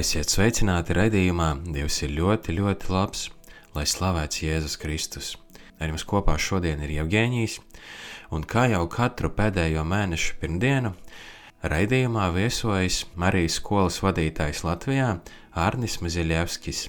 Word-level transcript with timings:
Esiet 0.00 0.32
sveicināti 0.32 0.94
raidījumā, 0.96 1.46
Dievs 1.74 1.98
ir 2.06 2.14
ļoti, 2.16 2.54
ļoti 2.56 2.88
labs, 2.88 3.26
lai 3.74 3.82
slavēts 3.84 4.38
Jēzus 4.40 4.78
Kristus. 4.80 5.26
Ar 5.76 5.90
jums 5.90 6.06
kopā 6.08 6.38
šodien 6.40 6.80
ir 6.86 6.94
Jevģēnijas, 6.94 7.58
un 8.32 8.46
kā 8.48 8.62
jau 8.70 8.86
katru 8.88 9.28
pēdējo 9.36 9.82
mēnešu 9.84 10.38
pirmdienu, 10.40 10.94
raidījumā 11.60 12.30
viesojas 12.32 13.02
Marijas 13.20 13.58
skolas 13.60 13.98
vadītājs 14.00 14.62
Latvijā 14.64 15.10
Arnis 15.66 15.98
Maziļevskis, 16.00 16.86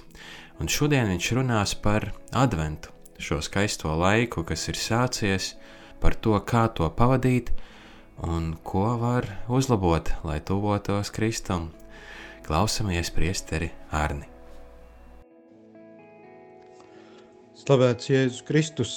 un 0.63 0.71
šodien 0.71 1.11
viņš 1.11 1.29
runās 1.41 1.75
par 1.83 2.13
adventu, 2.31 2.95
šo 3.19 3.41
skaisto 3.43 3.91
laiku, 4.05 4.45
kas 4.47 4.69
ir 4.71 4.79
sācies, 4.79 5.51
par 5.99 6.15
to, 6.15 6.39
kā 6.47 6.69
to 6.71 6.87
pavadīt 6.95 7.51
un 8.23 8.53
ko 8.63 8.87
var 9.03 9.27
uzlabot, 9.51 10.15
lai 10.23 10.39
tuvotos 10.39 11.11
Kristum 11.11 11.73
Klausamies 12.41 13.11
priesteri 13.13 13.67
Arni. 13.93 14.25
Slavēts 17.53 18.09
Jēzus 18.09 18.41
Kristus. 18.47 18.93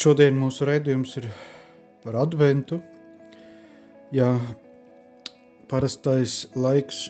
Šodien 0.00 0.38
mūsu 0.40 0.64
raidījums 0.64 1.12
ir 1.20 1.28
par 2.00 2.16
adventu. 2.22 2.80
Ja 4.16 4.30
parastais 5.68 6.46
laiks 6.56 7.04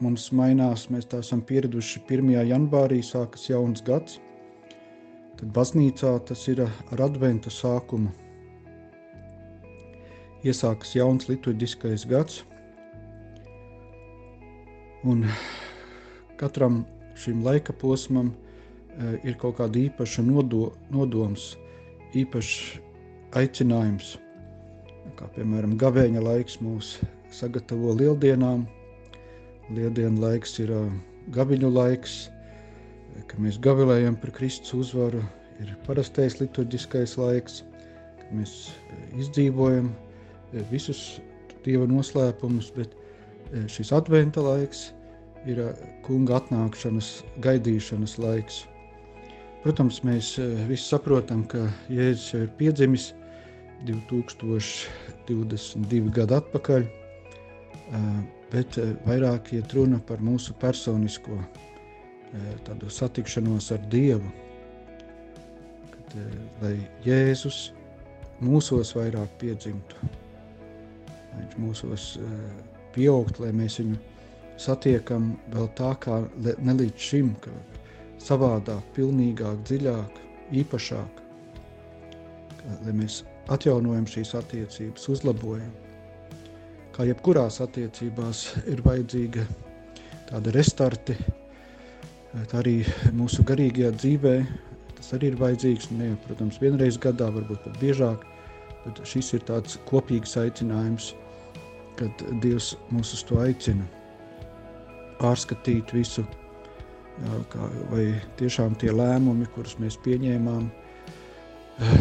mums 0.00 0.30
mainās, 0.32 0.86
mēs 0.88 1.12
tā 1.12 1.20
esam 1.20 1.44
pieraduši 1.44 2.00
1. 2.08 2.32
janvārī 2.48 3.02
sākas 3.04 3.50
jauns 3.52 3.84
gads, 3.84 4.16
tad 5.36 5.52
baznīcā 5.56 6.14
tas 6.24 6.48
ir 6.48 6.64
ar 6.64 7.04
adventu 7.04 7.52
sākumu. 7.52 8.14
Iesākas 10.40 10.96
jauns 10.96 11.28
liturģiskais 11.28 12.08
gads– 12.08 12.40
Un 15.04 15.24
katram 16.40 16.82
šim 17.16 17.44
laika 17.44 17.72
posmam 17.72 18.32
e, 18.32 19.14
ir 19.24 19.38
kaut 19.40 19.56
kāda 19.60 19.80
īpaša 19.80 20.24
nodo, 20.26 20.72
nodoms, 20.92 21.54
īpašs 22.16 22.80
aicinājums. 23.40 24.16
Kā 25.16 25.28
piemēram, 25.36 25.78
gavēņa 25.80 26.24
laiks 26.24 26.60
mūs 26.64 26.98
sagatavo 27.32 27.94
lieldienām. 27.96 28.66
Lieldienu 29.70 30.20
laiks 30.20 30.56
ir 30.58 30.72
uh, 30.74 30.86
gaviņu 31.34 31.70
laiks, 31.70 32.14
kad 33.30 33.38
mēs 33.42 33.58
gavilējam 33.62 34.16
par 34.20 34.32
Kristus 34.34 34.74
uzvaru. 34.74 35.22
Ir 35.60 35.74
parastais 35.86 36.38
liturģiskais 36.40 37.16
laiks, 37.20 37.60
kad 38.20 38.30
mēs 38.34 38.54
izdzīvojam 39.20 39.90
visus 40.70 41.20
Dieva 41.60 41.84
noslēpumus, 41.84 42.70
bet 42.72 42.94
šis 43.70 43.92
adventa 43.92 44.40
laiks 44.44 44.92
ir 45.48 45.58
kunga 46.04 46.36
atnākšanas, 46.40 47.24
gaidīšanas 47.42 48.18
laiks. 48.20 48.66
Protams, 49.64 49.96
mēs 50.04 50.38
visi 50.68 50.84
saprotam, 50.86 51.44
ka 51.48 51.58
Jēzus 51.92 52.32
jau 52.32 52.40
ir 52.46 52.50
piedzimis 52.56 53.14
2022 53.88 56.10
gadu 56.16 56.34
atpakaļ, 56.38 56.82
bet 58.52 58.70
vairāk 59.08 59.42
iet 59.56 59.68
runa 59.76 59.98
par 60.08 60.18
mūsu 60.24 60.50
personisko 60.60 61.34
tādu 62.64 62.86
satikšanos 62.92 63.66
ar 63.76 63.82
Dievu. 63.92 64.30
Kad, 65.92 66.06
lai 66.62 66.76
Jēzus 67.04 67.58
mūsos 68.40 68.88
vairāk 68.96 69.30
piedzimtu, 69.40 69.94
lai 70.04 71.38
viņš 71.42 71.54
mūsos 71.60 72.04
pieaugt, 72.94 73.40
lai 73.42 73.52
mēs 73.56 73.78
viņu 73.80 73.98
satiekam 74.60 75.32
vēl 75.54 75.68
tā 75.78 75.94
kā 76.02 76.20
ne 76.40 76.76
līdz 76.76 77.06
šim, 77.10 77.32
ka 77.42 77.52
savādāk, 78.20 78.84
pilnīgāk, 78.96 79.62
dziļāk, 79.68 80.20
īpašāk, 80.60 81.22
lai 82.84 82.94
mēs 82.96 83.22
atjaunojam 83.50 84.06
šīs 84.10 84.34
attiecības, 84.38 85.08
uzlabojam. 85.14 85.70
Kā 86.94 87.06
jebkurās 87.08 87.60
attiecībās 87.64 88.42
ir 88.68 88.82
vajadzīga 88.84 89.46
tāda 90.28 90.52
restarti, 90.54 91.16
tā 92.50 92.60
arī 92.60 92.80
mūsu 93.16 93.46
garīgajā 93.48 93.94
dzīvē, 93.96 94.34
tas 94.98 95.14
arī 95.16 95.32
ir 95.32 95.40
vajadzīgs, 95.40 95.88
ne, 95.96 96.12
protams, 96.26 96.60
vienreiz 96.60 97.00
gadā, 97.00 97.30
varbūt 97.32 97.64
pat 97.64 97.80
biežāk, 97.80 98.28
bet 98.84 99.00
šis 99.08 99.32
ir 99.38 99.48
tāds 99.48 99.80
kopīgs 99.88 100.36
aicinājums– 100.42 101.14
kad 101.98 102.22
Dievs 102.42 102.74
mūs 102.92 103.14
uz 103.16 103.24
to 103.28 103.40
aicina 103.42 103.86
pārskatīt 105.20 105.92
visu, 105.94 106.24
kā, 107.52 107.66
vai 107.90 108.04
tiešām 108.40 108.76
tie 108.80 108.92
lēmumi, 108.94 109.48
kurus 109.54 109.76
mēs 109.82 109.98
pieņēmām, 110.04 110.70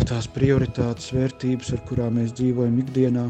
tās 0.10 0.28
prioritātes, 0.36 1.12
vērtības, 1.16 1.74
ar 1.76 1.84
kurām 1.90 2.20
mēs 2.20 2.34
dzīvojam 2.38 2.80
ikdienā, 2.84 3.26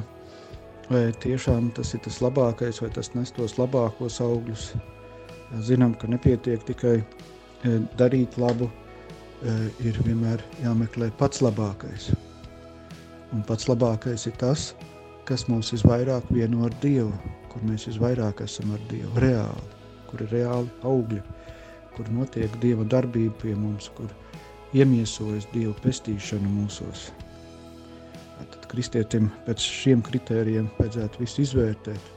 vai 0.89 1.03
tiešām 1.23 1.71
tas 1.77 1.93
ir 1.93 2.03
tas 2.05 2.21
labākais, 2.25 2.81
vai 2.83 2.91
tas 2.93 3.11
nes 3.15 3.33
tos 3.33 3.57
labākos 3.61 4.19
augļus. 4.25 4.71
Zinām, 5.65 5.95
ka 5.97 6.09
nepietiek 6.09 6.61
tikai 6.67 6.99
darīt 7.97 8.37
labu, 8.37 8.69
ir 9.81 9.97
vienmēr 10.05 10.43
jāmeklē 10.61 11.09
pats 11.17 11.41
labākais. 11.41 12.11
Un 13.33 13.41
pats 13.45 13.69
labākais 13.69 14.25
ir 14.29 14.35
tas, 14.41 14.71
kas 14.73 14.98
mūs 15.29 15.69
visvairāk 15.75 16.25
vieno 16.33 16.63
ar 16.65 16.73
Dievu, 16.81 17.13
kur 17.51 17.61
mēs 17.61 17.85
visvairāk 17.85 18.41
esam 18.41 18.71
ar 18.73 18.81
Dievu, 18.89 19.11
reāli, 19.21 19.65
kur 20.09 20.23
ir 20.25 20.31
reāli 20.33 20.71
augļi, 20.89 21.19
kur 21.93 22.09
notiek 22.15 22.55
Dieva 22.63 22.85
darbība 22.89 23.35
pie 23.43 23.53
mums, 23.53 23.91
kur 23.93 24.09
iemiesojas 24.73 25.45
Dieva 25.53 25.75
pestīšana 25.83 26.49
mūsos. 26.49 27.11
Tad 28.39 28.65
kristietim 28.71 29.27
pēc 29.45 29.61
šiem 29.61 30.01
kritērijiem 30.07 30.71
vajadzētu 30.79 31.21
visu 31.21 31.43
izvērtēt. 31.45 32.15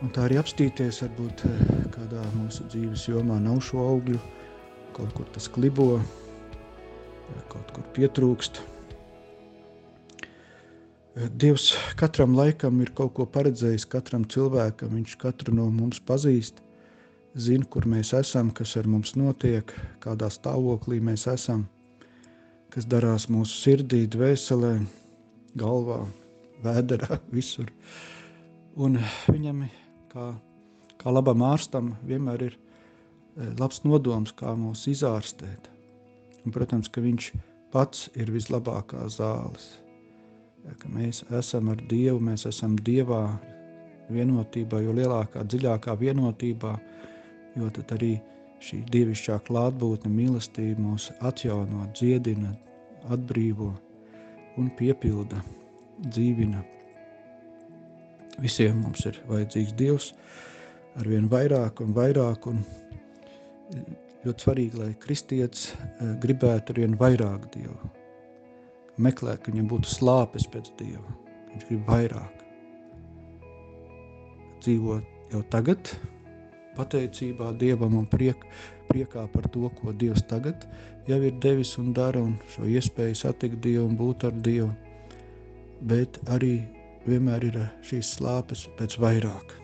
Un 0.00 0.12
tā 0.16 0.24
arī 0.24 0.38
apstīties, 0.40 1.02
varbūt 1.04 1.44
kādā 1.92 2.22
mūsu 2.38 2.64
dzīves 2.72 3.04
jomā 3.10 3.36
nav 3.42 3.60
šo 3.68 3.84
augļu, 3.84 4.22
kaut 4.96 5.12
kur 5.18 5.28
tas 5.36 5.50
klibo, 5.52 5.98
kaut 7.52 7.76
kur 7.76 7.84
pietrūkst, 7.96 8.62
Dievs 11.16 11.70
katram 11.96 12.34
laikam 12.36 12.82
ir 12.84 12.90
kaut 12.92 13.14
ko 13.16 13.24
paredzējis, 13.32 13.86
katram 13.88 14.26
cilvēkam. 14.28 14.90
Viņš 14.98 15.14
katru 15.22 15.54
no 15.56 15.64
mums 15.72 15.96
pazīst, 16.04 16.58
zina, 17.40 17.64
kur 17.72 17.86
mēs 17.88 18.10
esam, 18.18 18.50
kas 18.52 18.74
ar 18.76 18.84
mums 18.84 19.14
notiek, 19.16 19.72
kādā 20.04 20.28
stāvoklī 20.28 20.98
mēs 21.00 21.24
esam, 21.32 21.62
kas 22.68 22.84
darās 22.92 23.30
mūsu 23.32 23.56
sirdī, 23.62 24.02
dvēselē, 24.12 24.74
galvā, 25.56 26.02
vēderā, 26.66 27.16
visur. 27.38 27.72
Un 28.76 29.00
viņam, 29.30 29.64
kā, 30.12 30.28
kā 31.00 31.16
labam 31.16 31.46
ārstam, 31.48 31.94
vienmēr 32.04 32.50
ir 32.50 32.58
e, 32.60 33.48
labs 33.56 33.80
nodoms, 33.88 34.36
kā 34.36 34.52
mūs 34.52 34.84
izārstēt. 34.92 35.72
Un, 36.44 36.52
protams, 36.52 36.92
ka 36.92 37.00
viņš 37.00 37.32
pats 37.72 38.10
ir 38.20 38.36
vislabākās 38.36 39.16
zāles 39.16 39.72
ka 40.74 40.90
mēs 40.92 41.22
esam 41.38 41.70
ar 41.72 41.82
Dievu, 41.90 42.20
mēs 42.22 42.46
esam 42.48 42.76
Dievā 42.86 43.22
vienotībā, 44.12 44.80
jo 44.84 44.94
lielākā, 44.96 45.44
dziļākā 45.46 45.96
vienotībā, 46.00 46.72
jo 47.56 47.70
tad 47.74 47.94
arī 47.96 48.14
šī 48.62 48.80
dievišķā 48.92 49.40
klātbūtne 49.46 50.10
mīlestība 50.12 50.82
mūs 50.82 51.10
atjauno, 51.26 51.86
dziedina, 51.96 52.54
atbrīvo 53.12 53.72
un 54.60 54.70
piepilda, 54.78 55.42
dzīvina. 56.06 56.62
Visiem 58.42 58.82
mums 58.84 59.04
ir 59.08 59.20
vajadzīgs 59.28 59.76
Dievs 59.76 60.10
ar 61.00 61.08
vien 61.08 61.28
vairāk 61.32 61.80
un 61.84 61.92
vairāk, 61.96 62.48
un 62.50 62.64
ļoti 64.24 64.46
svarīgi, 64.46 64.80
lai 64.80 64.90
kristietis 65.00 65.70
eh, 65.72 66.16
gribētu 66.22 66.74
ar 66.74 66.82
vien 66.84 66.98
vairāk 67.00 67.48
Dievu 67.54 68.05
meklēt, 69.02 69.42
ka 69.42 69.52
viņam 69.52 69.70
būtu 69.70 69.92
slāpes 69.92 70.48
pēc 70.52 70.72
Dieva. 70.80 71.16
Viņš 71.52 71.68
grib 71.68 71.90
vairāk. 71.90 72.44
Dzīvot 74.64 75.32
jau 75.32 75.42
tagad, 75.52 75.92
pateicībā 76.76 77.52
Dievam 77.60 77.96
un 78.00 78.06
priek, 78.10 78.42
priekā 78.90 79.26
par 79.32 79.48
to, 79.52 79.70
ko 79.80 79.94
Dievs 79.96 80.24
tagad 80.30 80.66
jau 81.06 81.20
ir 81.22 81.36
devis 81.42 81.76
un 81.78 81.92
dara, 81.94 82.20
un 82.22 82.34
šo 82.54 82.66
iespēju 82.66 83.18
satikt 83.18 83.60
Dievu 83.62 83.86
un 83.86 83.96
būt 83.98 84.26
ar 84.28 84.34
Dievu. 84.46 84.72
Bet 85.86 86.18
arī 86.32 86.58
vienmēr 87.06 87.46
ir 87.46 87.60
šīs 87.86 88.16
slāpes 88.16 88.66
pēc 88.78 88.98
vairāk. 89.02 89.54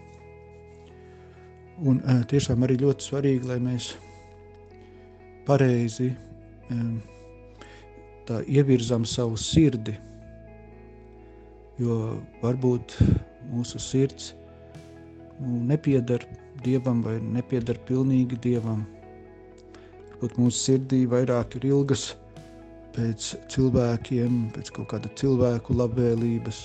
Un 1.83 1.99
tiešām 2.31 2.63
arī 2.63 2.79
ļoti 2.83 3.09
svarīgi, 3.09 3.49
lai 3.49 3.59
mēs 3.63 3.93
pareizi 5.49 6.13
tā 8.29 8.43
ievirzam 8.47 9.05
savu 9.09 9.37
sirdi, 9.41 9.95
jo 11.81 11.99
varbūt 12.43 12.97
mūsu 13.51 13.81
sirds 13.83 14.33
nu, 15.41 15.63
nepiedar 15.73 16.25
Dievam 16.63 17.01
vai 17.03 17.17
nepiedar 17.19 17.79
pilnīgi 17.89 18.37
Dievam. 18.45 18.85
Varbūt 20.13 20.37
mūsu 20.39 20.59
sirdī 20.59 21.01
vairāk 21.11 21.57
ir 21.59 21.65
ilgas 21.73 22.13
pēc 22.95 23.33
cilvēkiem, 23.51 24.53
pēc 24.55 24.71
kaut 24.77 24.93
kāda 24.93 25.11
cilvēku 25.19 25.75
labvēlības, 25.75 26.61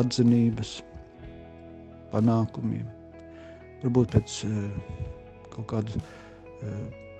atzinības, 0.00 0.80
panākumiem. 2.10 2.88
Varbūt 3.84 4.16
pēc 4.16 4.40
kaut 5.52 5.68
kāda 5.70 6.02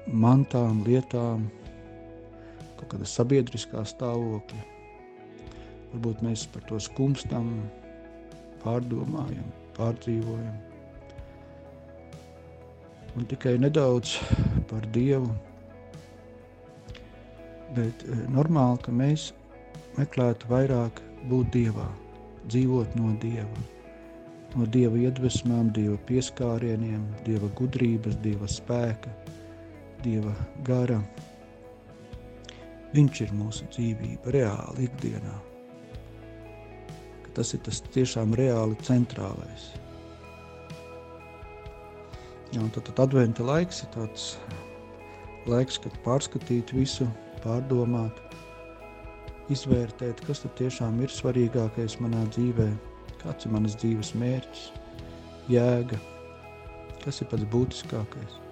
mantām, 0.08 0.82
lietām, 0.88 1.46
kaut 2.82 2.96
kāda 2.96 3.08
sabiedriskā 3.08 3.87
stāvokļa. 3.87 4.64
Varbūt 5.93 6.23
mēs 6.26 6.44
par 6.50 6.64
to 6.67 6.81
skumstam, 6.81 7.50
pārdomājam, 8.62 9.49
pārdzīvojam. 9.76 10.61
Un 13.12 13.26
tikai 13.29 13.58
nedaudz 13.61 14.17
par 14.70 14.87
Dievu. 14.94 15.31
Bet 17.76 18.05
e, 18.08 18.17
normāli, 18.32 18.81
ka 18.84 18.93
mēs 18.93 19.31
meklētu 19.99 20.49
vairāk 20.49 21.02
būt 21.29 21.52
Dievā, 21.55 21.88
dzīvot 22.49 22.96
no 22.96 23.12
Dieva. 23.20 23.67
No 24.56 24.69
Dieva 24.69 24.99
iedvesmām, 25.00 25.70
Dieva 25.76 25.99
pieskārieniem, 26.08 27.05
Dieva 27.29 27.49
gudrības, 27.56 28.17
Dieva 28.25 28.49
spēka, 28.49 29.12
Dieva 30.05 30.32
gara. 30.64 31.00
Viņš 32.92 33.20
ir 33.24 33.30
mūsu 33.32 33.66
dzīvība 33.72 34.34
reāli 34.34 34.84
ikdienā. 34.84 35.36
Ka 37.24 37.38
tas 37.38 37.54
ir 37.56 37.62
tas 37.64 37.80
tiešām 37.94 38.34
reāli 38.36 38.76
centrālais. 38.84 39.70
Ja, 42.52 42.60
tad, 42.74 42.84
tad 42.90 43.00
adventa 43.06 43.46
laiks 43.48 43.80
ir 43.86 43.88
tāds 43.94 44.26
laiks, 45.48 45.80
kad 45.80 45.96
pārskatīt 46.04 46.74
visu, 46.76 47.08
pārdomāt, 47.40 48.20
izvērtēt, 49.52 50.20
kas 50.28 50.44
tad 50.44 50.52
tiešām 50.60 51.00
ir 51.00 51.12
svarīgākais 51.12 51.96
manā 52.04 52.26
dzīvē, 52.36 52.68
kāds 53.24 53.48
ir 53.48 53.56
manas 53.56 53.80
dzīves 53.80 54.12
mērķis, 54.20 54.68
jēga, 55.48 55.96
kas 57.02 57.24
ir 57.24 57.32
pats 57.32 57.48
būtiskākais. 57.56 58.42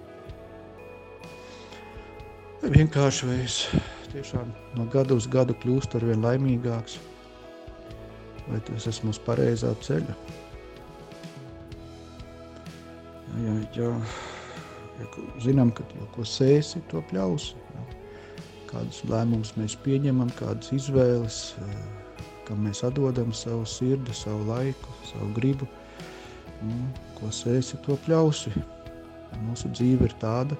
Vienkārši 2.61 3.27
es 3.41 3.55
tiešām 4.11 4.51
no 4.77 4.83
gada 4.93 5.15
uz 5.17 5.25
gadu 5.25 5.55
kļūstu 5.63 5.97
ar 5.97 6.03
vien 6.05 6.21
laimīgāks, 6.21 6.99
vai 8.45 8.59
es 8.75 8.85
esmu 8.91 9.09
uz 9.09 9.19
pareizā 9.25 9.71
ceļa. 9.81 10.13
Ja, 13.41 13.55
ja, 13.79 13.87
ja 14.99 15.07
zinām, 15.41 15.71
ka 15.73 15.87
jau 15.95 16.05
ko 16.13 16.25
sēsi, 16.27 16.83
to 16.91 17.01
pļausi. 17.09 17.57
Ja. 17.57 17.85
Kādus 18.69 19.01
lēmumus 19.09 19.55
mēs 19.57 19.73
pieņemam, 19.81 20.29
kādas 20.37 20.69
izvēles, 20.75 21.39
kam 22.45 22.61
mēs 22.67 22.83
atdodam 22.85 23.33
savu 23.33 23.65
sirdi, 23.65 24.13
savu 24.13 24.45
laiku, 24.51 24.93
savu 25.09 25.31
gribu. 25.39 25.65
Nu, 26.61 26.77
ko 27.17 27.33
sēsi, 27.33 27.81
to 27.87 27.97
pļausi. 28.05 28.53
Mūsu 29.47 29.71
dzīve 29.73 30.11
ir 30.11 30.15
tāda, 30.21 30.59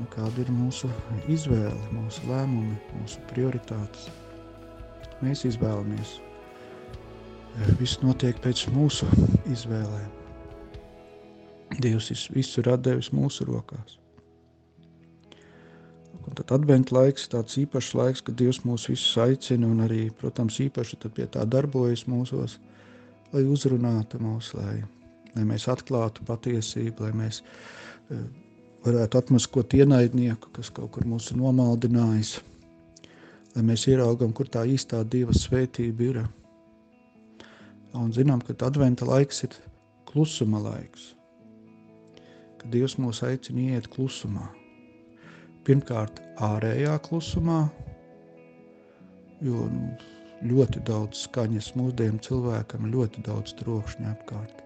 un 0.00 0.08
kāda 0.12 0.42
ir 0.42 0.52
mūsu 0.52 0.90
izvēle, 1.32 1.80
mūsu 1.94 2.28
lēmumi, 2.28 2.76
mūsu 3.00 3.22
prioritātes. 3.30 4.08
Mēs 5.24 5.46
izvēlamies. 5.48 6.18
Viss 7.80 8.02
notiek 8.02 8.36
pēc 8.44 8.66
mūsu 8.74 9.08
izvēlēm. 9.48 10.10
Dievs 11.82 12.10
visu 12.32 12.60
ir 12.62 12.68
devis 12.84 13.08
mūsu 13.16 13.46
rokās. 13.48 13.96
Un 16.26 16.34
tad 16.34 16.52
adventa 16.56 16.94
laiks, 16.96 17.28
tāds 17.30 17.56
īpašs 17.60 17.92
laiks, 17.96 18.22
kad 18.26 18.36
Dievs 18.38 18.60
mūs 18.66 18.88
visus 18.90 19.16
aicina 19.22 19.68
un 19.70 19.84
arī, 19.84 20.08
protams, 20.20 20.58
īpaši 20.64 20.98
pie 21.14 21.26
tā 21.32 21.44
darbojas 21.48 22.04
mūsos, 22.10 22.58
lai 23.32 23.44
uzrunātu 23.46 24.18
mūs, 24.22 24.52
lai, 24.58 24.80
lai 25.36 25.44
mēs 25.46 25.68
atklātu 25.70 26.26
patiesību, 26.26 27.06
lai 27.06 27.12
mēs 27.24 27.42
varētu 28.86 29.18
atmaskot 29.20 29.74
ienaidnieku, 29.76 30.50
kas 30.56 30.70
kaut 30.74 30.92
kur 30.94 31.06
mūsu 31.08 31.36
nomaldinājis, 31.38 32.36
lai 33.56 33.64
mēs 33.66 33.86
ieraugam, 33.90 34.32
kur 34.36 34.48
tā 34.52 34.64
īstā 34.68 35.02
Dieva 35.04 35.34
svētība 35.36 36.06
ir. 36.06 36.20
Un 37.96 38.12
zinām, 38.12 38.42
ka 38.44 38.54
adventa 38.66 39.08
laiks 39.08 39.42
ir 39.46 39.56
klusuma 40.08 40.60
laiks, 40.62 41.14
kad 42.60 42.68
Dievs 42.74 42.98
mūs 43.00 43.22
aicina 43.26 43.76
iet 43.76 43.88
klusumā. 43.94 44.50
Pirmkārt, 45.66 46.20
ārējā 46.46 46.98
klusumā, 47.08 47.64
jo 49.42 49.64
nu, 49.72 49.88
ļoti 50.46 50.84
daudz 50.86 51.24
skaņas 51.26 51.72
mūsdienu 51.78 52.22
cilvēkam, 52.22 52.92
ļoti 52.92 53.24
daudz 53.26 53.56
trokšņa 53.62 54.12
apkārt. 54.12 54.65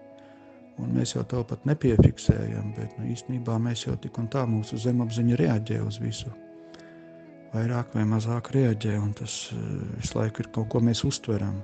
Un 0.81 0.95
mēs 0.97 1.13
jau 1.13 1.21
to 1.29 1.43
pat 1.45 1.65
nepiefiksējam, 1.69 2.71
bet 2.77 2.95
nu, 2.97 3.09
īstenībā 3.13 3.57
mēs 3.61 3.85
jau 3.85 3.93
tik 4.01 4.17
un 4.17 4.29
tā 4.33 4.47
mūsu 4.49 4.79
zemapziņa 4.81 5.37
reaģē 5.41 5.81
uz 5.85 5.99
visu. 6.01 6.31
Vairāk 7.51 7.91
vai 7.93 8.05
mazāk 8.07 8.49
reaģē, 8.55 8.95
un 8.97 9.11
tas 9.17 9.35
uh, 9.53 9.59
visu 9.99 10.17
laiku 10.17 10.41
ir 10.41 10.49
kaut 10.55 10.71
ko 10.73 10.81
mēs 10.81 11.03
uztveram. 11.07 11.59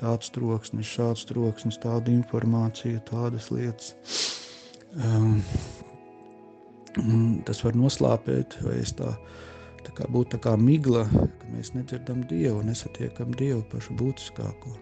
Tāds 0.00 0.32
troksnis, 0.34 0.88
šāds 0.88 1.26
troksnis, 1.28 1.78
tāda 1.82 2.10
informācija, 2.10 3.02
tādas 3.10 3.50
lietas. 3.52 3.92
Um, 4.96 5.42
tas 7.46 7.62
var 7.64 7.76
noslāpēt, 7.78 8.56
vai 8.64 8.78
es 8.82 8.94
tā, 8.98 9.10
tā 9.82 9.94
kā 9.98 10.08
būtu 10.12 10.36
tā 10.36 10.40
kā 10.46 10.54
migla, 10.60 11.04
ka 11.10 11.50
mēs 11.52 11.74
nedzirdam 11.76 12.24
Dievu, 12.30 12.62
nesatiekam 12.66 13.34
Dievu 13.38 13.62
pašu 13.72 13.98
būtiskāko. 14.00 14.76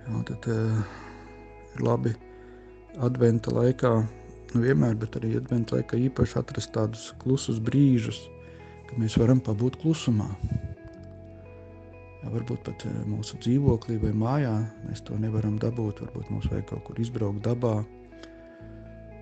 Jā, 0.00 0.24
tad, 0.32 0.50
uh, 0.50 1.09
ir 1.74 1.86
labi 1.86 2.14
adventa 2.98 3.52
laikā, 3.54 3.92
nu 4.54 4.64
vienmēr, 4.64 4.96
bet 4.98 5.16
arī 5.20 5.36
adventa 5.38 5.78
laikā 5.78 5.98
īpaši 6.08 6.38
atrast 6.40 6.72
tādus 6.74 7.10
klusus 7.22 7.60
brīžus, 7.62 8.24
kad 8.88 8.98
mēs 8.98 9.16
varam 9.20 9.42
pabūt 9.44 9.78
klusumā. 9.82 10.28
Jā, 12.20 12.28
varbūt 12.34 12.66
pat 12.66 12.82
eh, 12.84 12.96
mūsu 13.08 13.38
dzīvoklī 13.40 13.96
vai 14.02 14.10
mājā 14.12 14.52
mēs 14.88 15.00
to 15.06 15.16
nevaram 15.20 15.56
dabūt. 15.60 16.02
Varbūt 16.04 16.32
mums 16.32 16.50
vajag 16.52 16.66
kaut 16.68 16.82
kur 16.88 17.00
izbraukt 17.00 17.40
dabā, 17.46 17.78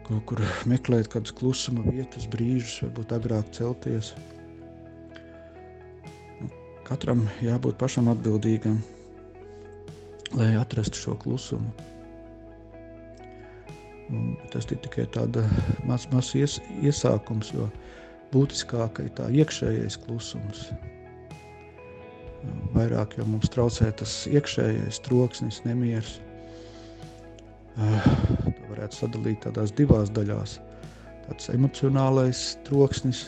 kaut 0.09 0.25
kur 0.31 0.43
meklēt 0.73 1.11
kādus 1.12 1.35
klusuma 1.38 1.85
vietas, 1.87 2.26
brīžus, 2.33 2.81
varbūt 2.87 3.14
agrāk 3.14 3.52
celties. 3.55 4.14
Nu, 6.40 6.50
katram 6.88 7.28
jābūt 7.45 7.78
pašam 7.78 8.11
atbildīgam, 8.11 8.81
lai 10.35 10.57
atrastu 10.59 11.05
šo 11.05 11.14
klusumu. 11.23 11.71
Tas 14.52 14.64
ir 14.72 14.78
tikai 14.84 15.04
tāds 15.12 15.44
mazs 15.88 16.08
maz 16.12 16.30
ies, 16.36 16.56
iesākums, 16.80 17.50
jo 17.52 17.66
būtiskāk 18.32 19.02
ir 19.04 19.10
tā 19.18 19.28
iekšējais 19.32 19.98
klusums. 20.04 20.68
Vairāk 22.72 23.18
jau 23.18 23.26
mums 23.28 23.50
traucē 23.52 23.90
tas 23.98 24.14
iekšējais 24.30 25.02
troksnis, 25.04 25.60
nemieris. 25.66 26.18
To 27.76 28.70
varētu 28.70 29.02
sadalīt 29.02 29.42
tādās 29.44 29.74
divās 29.76 30.10
daļās. 30.14 30.56
Tāds 31.28 31.50
emocionālais 31.52 32.42
troksnis 32.66 33.26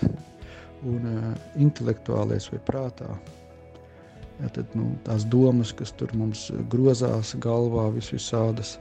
un 0.88 1.04
uh, 1.04 1.28
intelektuālais 1.60 2.49
vai 2.52 2.60
prātā. 2.64 3.10
Ja, 4.40 4.49
tad, 4.49 4.72
nu, 4.72 4.94
tās 5.04 5.26
domas, 5.28 5.75
kas 5.76 5.92
tur 6.00 6.12
mums 6.16 6.46
grozās 6.72 7.34
galvā, 7.44 7.90
vis 7.92 8.08
visādas, 8.14 8.78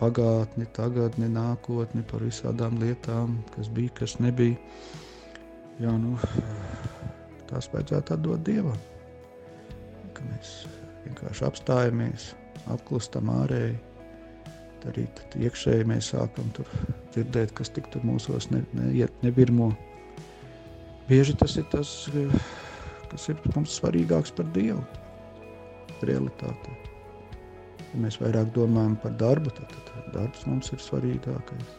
pagātni, 0.00 0.66
tagadni, 0.76 1.28
nākotni, 1.30 2.02
par 2.10 2.24
visādām 2.26 2.78
lietām, 2.82 3.38
kas 3.54 3.70
bija, 3.72 3.92
kas 4.00 4.18
nebija. 4.22 4.58
Jā, 5.82 5.94
nu, 5.98 6.14
tās 7.50 7.70
vajadzētu 7.72 8.16
atdot 8.16 8.44
Dievam. 8.46 8.78
Ka 10.14 10.26
mēs 10.28 10.54
vienkārši 11.04 11.46
apstājamies, 11.48 12.28
apklustam 12.70 13.32
ārēji, 13.34 13.76
arī 14.88 15.06
iekšēji 15.46 15.88
mēs 15.88 16.12
sākam 16.12 16.50
dzirdēt, 17.14 17.54
kas 17.56 17.72
tik 17.72 17.88
tur 17.92 18.04
mūsos 18.06 18.50
ne, 18.52 18.62
neiet, 18.76 19.14
nebirmo. 19.24 19.72
Bieži 21.08 21.36
tas 21.40 21.56
ir 21.60 21.68
tas, 21.72 21.94
kas 23.10 23.28
ir 23.32 23.40
mums 23.54 23.76
svarīgāks 23.80 24.34
par 24.36 24.48
Dievu 24.56 24.84
realitātē. 26.04 26.93
Ja 27.94 28.00
mēs 28.02 28.18
vairāk 28.18 28.48
domājam 28.56 28.96
par 28.98 29.12
darbu, 29.20 29.52
tad, 29.54 29.70
tad 29.86 30.06
darbs 30.16 30.42
mums 30.50 30.72
ir 30.74 30.80
svarīgākais. 30.82 31.74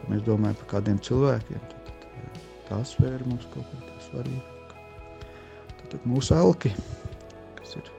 Ja 0.00 0.12
mēs 0.12 0.22
domājam 0.24 0.56
par 0.62 0.70
kādiem 0.70 1.00
cilvēkiem, 1.04 1.66
tad, 1.72 1.90
tad 2.14 2.38
tā 2.70 2.78
sfēra 2.88 3.20
mums 3.28 3.44
kaut 3.52 3.68
kā 3.68 3.98
svarīgāka. 4.06 4.78
Tad, 5.74 5.84
tad 5.92 6.06
mūsu 6.08 6.32
elki, 6.38 6.72
kas 7.58 7.76
ir 7.82 7.90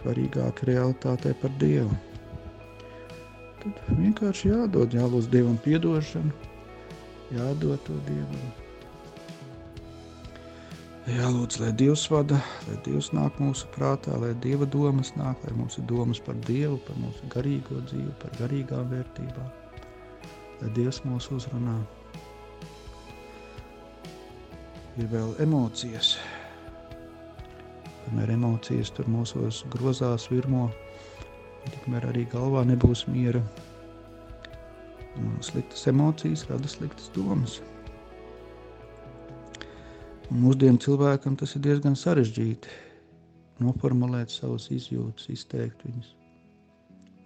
svarīgāki 0.00 0.72
realitātē 0.72 1.36
par 1.38 1.54
Dievu. 1.62 1.94
Tad 3.60 3.78
vienkārši 3.94 4.50
jādod, 4.50 4.98
jālūdz 4.98 5.30
Dievam 5.30 5.60
piedošanu, 5.62 6.34
jādod 7.38 7.78
to 7.86 8.00
Dievam 8.10 8.50
Jālūdz, 11.10 11.56
lai 11.58 11.70
Dievs 11.74 12.04
vada, 12.12 12.36
lai 12.68 12.76
Dievs 12.86 13.08
nāk 13.16 13.38
mūsu 13.42 13.66
prātā, 13.74 14.14
lai 14.20 14.30
Dieva 14.44 14.66
domas 14.70 15.08
nāk, 15.16 15.40
lai 15.42 15.54
mums 15.56 15.78
ir 15.80 15.86
domas 15.90 16.20
par 16.22 16.36
Dievu, 16.46 16.76
par 16.86 16.98
mūsu 17.02 17.26
garīgo 17.32 17.80
dzīvi, 17.88 18.12
par 18.20 18.36
garīgām 18.38 18.92
vērtībām, 18.92 19.48
lai 20.60 20.70
Dievs 20.76 21.00
mūs 21.08 21.26
uzrunā. 21.34 21.74
Ir 25.00 25.08
vēl 25.10 25.34
emocijas. 25.42 26.12
Kamēr 28.04 28.36
emocijas 28.36 28.94
tur 28.94 29.10
mūsos 29.10 29.64
grozās, 29.74 30.28
virmo, 30.30 30.68
tikmēr 31.72 32.06
arī 32.12 32.26
galvā 32.30 32.62
nebūs 32.70 33.08
miera. 33.10 33.42
Un 35.18 35.40
sliktas 35.42 35.88
emocijas 35.90 36.46
rada 36.52 36.70
sliktas 36.70 37.10
domas. 37.16 37.58
Mūsdienu 40.30 40.78
cilvēkam 40.78 41.34
tas 41.34 41.56
ir 41.58 41.62
diezgan 41.64 41.96
sarežģīti 41.98 42.74
noformulēt 43.64 44.30
savas 44.30 44.68
izjūtas, 44.70 45.26
izteikt 45.32 45.82
viņas. 45.82 46.12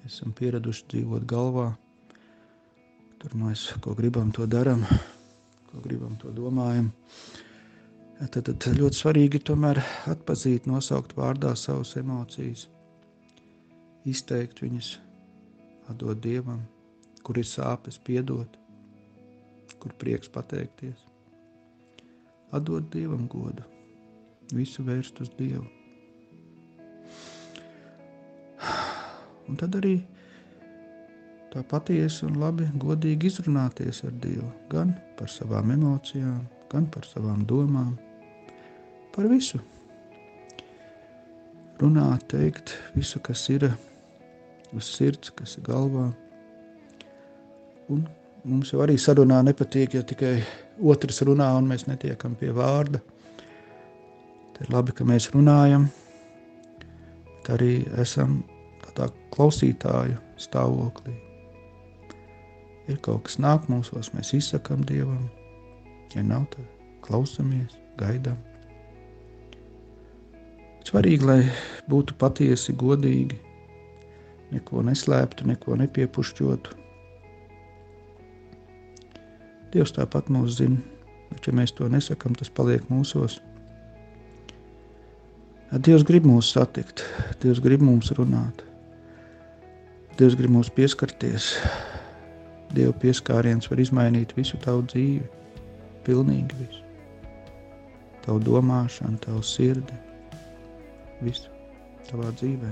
Mēs 0.01 0.15
esam 0.15 0.33
pieraduši 0.39 0.87
dzīvot 0.89 1.27
galvā. 1.29 1.67
Tur 3.21 3.37
mēs 3.43 3.67
ko 3.85 3.93
gribam, 3.99 4.33
to 4.33 4.49
darām, 4.49 4.87
ko 5.69 5.85
gribam, 5.85 6.17
to 6.17 6.33
domājam. 6.33 6.89
Tad, 8.25 8.49
tad 8.49 8.73
ļoti 8.81 9.03
svarīgi 9.03 9.45
tomēr 9.53 9.85
atpazīt, 10.09 10.65
nosaukt 10.65 11.13
vārdā 11.21 11.53
savas 11.61 11.93
emocijas, 12.01 12.71
izteikt 14.09 14.65
viņas, 14.65 14.95
atdot 15.93 16.25
Dievam, 16.25 16.65
kur 17.21 17.37
ir 17.37 17.53
sāpes, 17.53 18.01
piedot, 18.01 18.57
kur 19.77 19.93
prieks 20.01 20.33
pateikties 20.33 21.11
atdot 22.55 22.87
Dievam 22.93 23.27
godu, 23.31 23.65
visu 24.55 24.85
vērst 24.87 25.21
uz 25.25 25.31
Dievu. 25.39 25.67
Un 29.49 29.59
tad 29.61 29.77
arī 29.77 29.99
tā 31.53 31.63
patiesi 31.71 32.25
un 32.27 32.39
labi, 32.41 32.67
godīgi 32.81 33.29
izrunāties 33.31 34.03
ar 34.07 34.15
Dievu, 34.23 34.49
gan 34.73 34.95
par 35.19 35.31
savām 35.31 35.75
emocijām, 35.75 36.43
gan 36.73 36.89
par 36.91 37.07
savām 37.07 37.45
domām, 37.47 37.95
par 39.15 39.29
visu. 39.31 39.61
Runāt, 41.83 42.29
teikt 42.31 42.73
visu, 42.95 43.21
kas 43.23 43.49
ir 43.51 43.69
uz 44.75 44.89
sirds, 44.97 45.33
kas 45.35 45.59
ir 45.59 45.67
galvā. 45.67 46.09
Un 47.93 48.07
mums 48.47 48.71
jau 48.73 48.81
arī 48.85 48.97
sarunā 49.01 49.43
nepatīk, 49.45 49.99
ja 49.99 50.05
tikai 50.07 50.39
otrs 50.83 51.23
runā 51.27 51.51
un 51.59 51.69
mēs 51.71 51.87
netiekam 51.89 52.35
pie 52.39 52.51
vārda. 52.55 53.01
Tad 54.55 54.67
ir 54.67 54.73
labi, 54.75 54.95
ka 54.95 55.07
mēs 55.07 55.31
runājam, 55.35 55.89
bet 56.81 57.51
arī 57.57 57.73
esam 58.03 58.43
tādā 58.85 59.11
klausītāju 59.35 60.19
stāvoklī. 60.41 61.15
Ir 62.91 62.99
kaut 63.05 63.25
kas 63.27 63.39
nāk 63.41 63.69
mūsos, 63.73 64.13
mēs 64.15 64.35
izsakam 64.37 64.85
Dievam. 64.87 65.25
Ja 66.15 66.23
nav, 66.23 66.45
tad 66.53 66.69
klausamies, 67.05 67.75
gaidām. 67.99 68.37
Svarīgi, 70.85 71.25
lai 71.25 71.41
būtu 71.89 72.15
patiesi 72.21 72.75
godīgi, 72.77 73.39
neko 74.53 74.85
neslēptu, 74.85 75.47
neko 75.49 75.79
nepiepušķotu, 75.81 76.77
Dievs 79.75 79.91
tāpat 79.97 80.29
mūs 80.31 80.61
zina, 80.61 80.79
bet 81.33 81.49
ja 81.49 81.55
mēs 81.57 81.75
to 81.75 81.89
nesakām, 81.91 82.37
tas 82.39 82.53
paliek 82.55 82.85
mūsos. 82.93 83.41
Dievs 85.75 86.05
grib 86.07 86.29
mūs 86.29 86.53
satikt, 86.55 87.03
Dievs 87.43 87.59
grib 87.63 87.83
mums 87.83 88.13
runāt, 88.15 88.63
Dievs 90.15 90.37
grib 90.39 90.53
mūs 90.55 90.71
pieskarties. 90.71 91.57
Dieva 92.75 92.95
pieskāriens 93.03 93.67
var 93.71 93.83
izmainīt 93.83 94.37
visu 94.39 94.59
tavu 94.63 94.85
dzīvi, 94.87 95.27
pilnīgi 96.07 96.59
visu. 96.61 96.83
Tavu 98.23 98.39
domāšanu, 98.47 99.19
tavu 99.27 99.43
sirdi, 99.47 99.99
visu 101.23 101.51
tavā 102.07 102.31
dzīvē. 102.39 102.71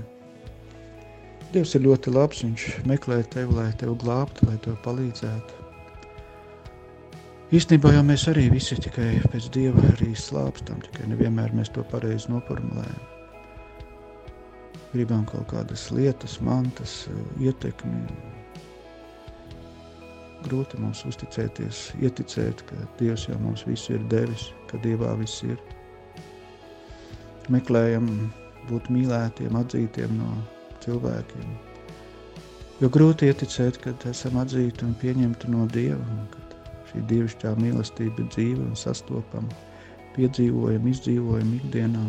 Dievs 1.52 1.75
ir 1.76 1.85
ļoti 1.88 2.14
labs, 2.14 2.44
viņš 2.47 2.68
meklē 2.88 3.21
tevi, 3.35 3.59
lai 3.59 3.68
tevi 3.82 3.99
glābtu, 4.04 4.47
lai 4.49 4.56
tev 4.62 4.78
palīdzētu. 4.87 5.62
Īstenībā 7.52 7.90
jau 7.92 8.02
mēs 8.09 8.23
arī 8.30 8.47
visi 8.49 8.78
tikai 8.80 9.18
pēc 9.28 9.50
Dieva 9.52 9.82
arī 9.90 10.14
slāpstam, 10.16 10.78
tikai 10.87 11.11
nevienmēr 11.11 11.50
mēs 11.52 11.68
to 11.75 11.82
pareizi 11.90 12.30
noformulējam. 12.32 13.02
Gribam 14.94 15.26
kaut 15.28 15.50
kādas 15.50 15.82
lietas, 15.92 16.38
mantas, 16.40 16.94
ietekmi. 17.44 18.06
Grūti 20.47 20.80
mums 20.80 21.04
uzticēties, 21.11 21.82
ieticēt, 22.00 22.64
ka 22.71 22.87
Dievs 22.97 23.26
jau 23.28 23.37
mums 23.44 23.66
visu 23.68 23.99
ir 23.99 24.06
devis, 24.09 24.47
ka 24.73 24.80
Dievā 24.80 25.12
viss 25.21 25.44
ir. 25.44 25.61
Meklējam 27.52 28.09
būt 28.71 28.88
mīlētiem, 28.97 29.61
atzītiem 29.61 30.16
no 30.23 30.30
cilvēkiem. 30.87 31.52
Jo 32.80 32.88
grūti 32.97 33.28
ieticēt, 33.28 33.76
kad 33.85 34.09
esam 34.09 34.40
atzīti 34.40 34.88
un 34.88 34.97
pieņemti 35.04 35.52
no 35.52 35.68
Dieva, 35.76 36.16
ka 36.32 36.41
šī 36.92 37.02
dievišķā 37.08 37.54
mīlestība 37.56 38.26
dzīve 38.28 38.66
un 38.68 38.76
sastopama, 38.76 39.49
piedzīvojam, 40.12 40.87
izdzīvojam 40.92 41.56
ikdienā. 41.56 42.04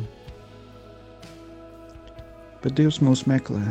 Bet 2.64 2.76
Dievs 2.80 3.00
mūs 3.04 3.24
meklē, 3.28 3.64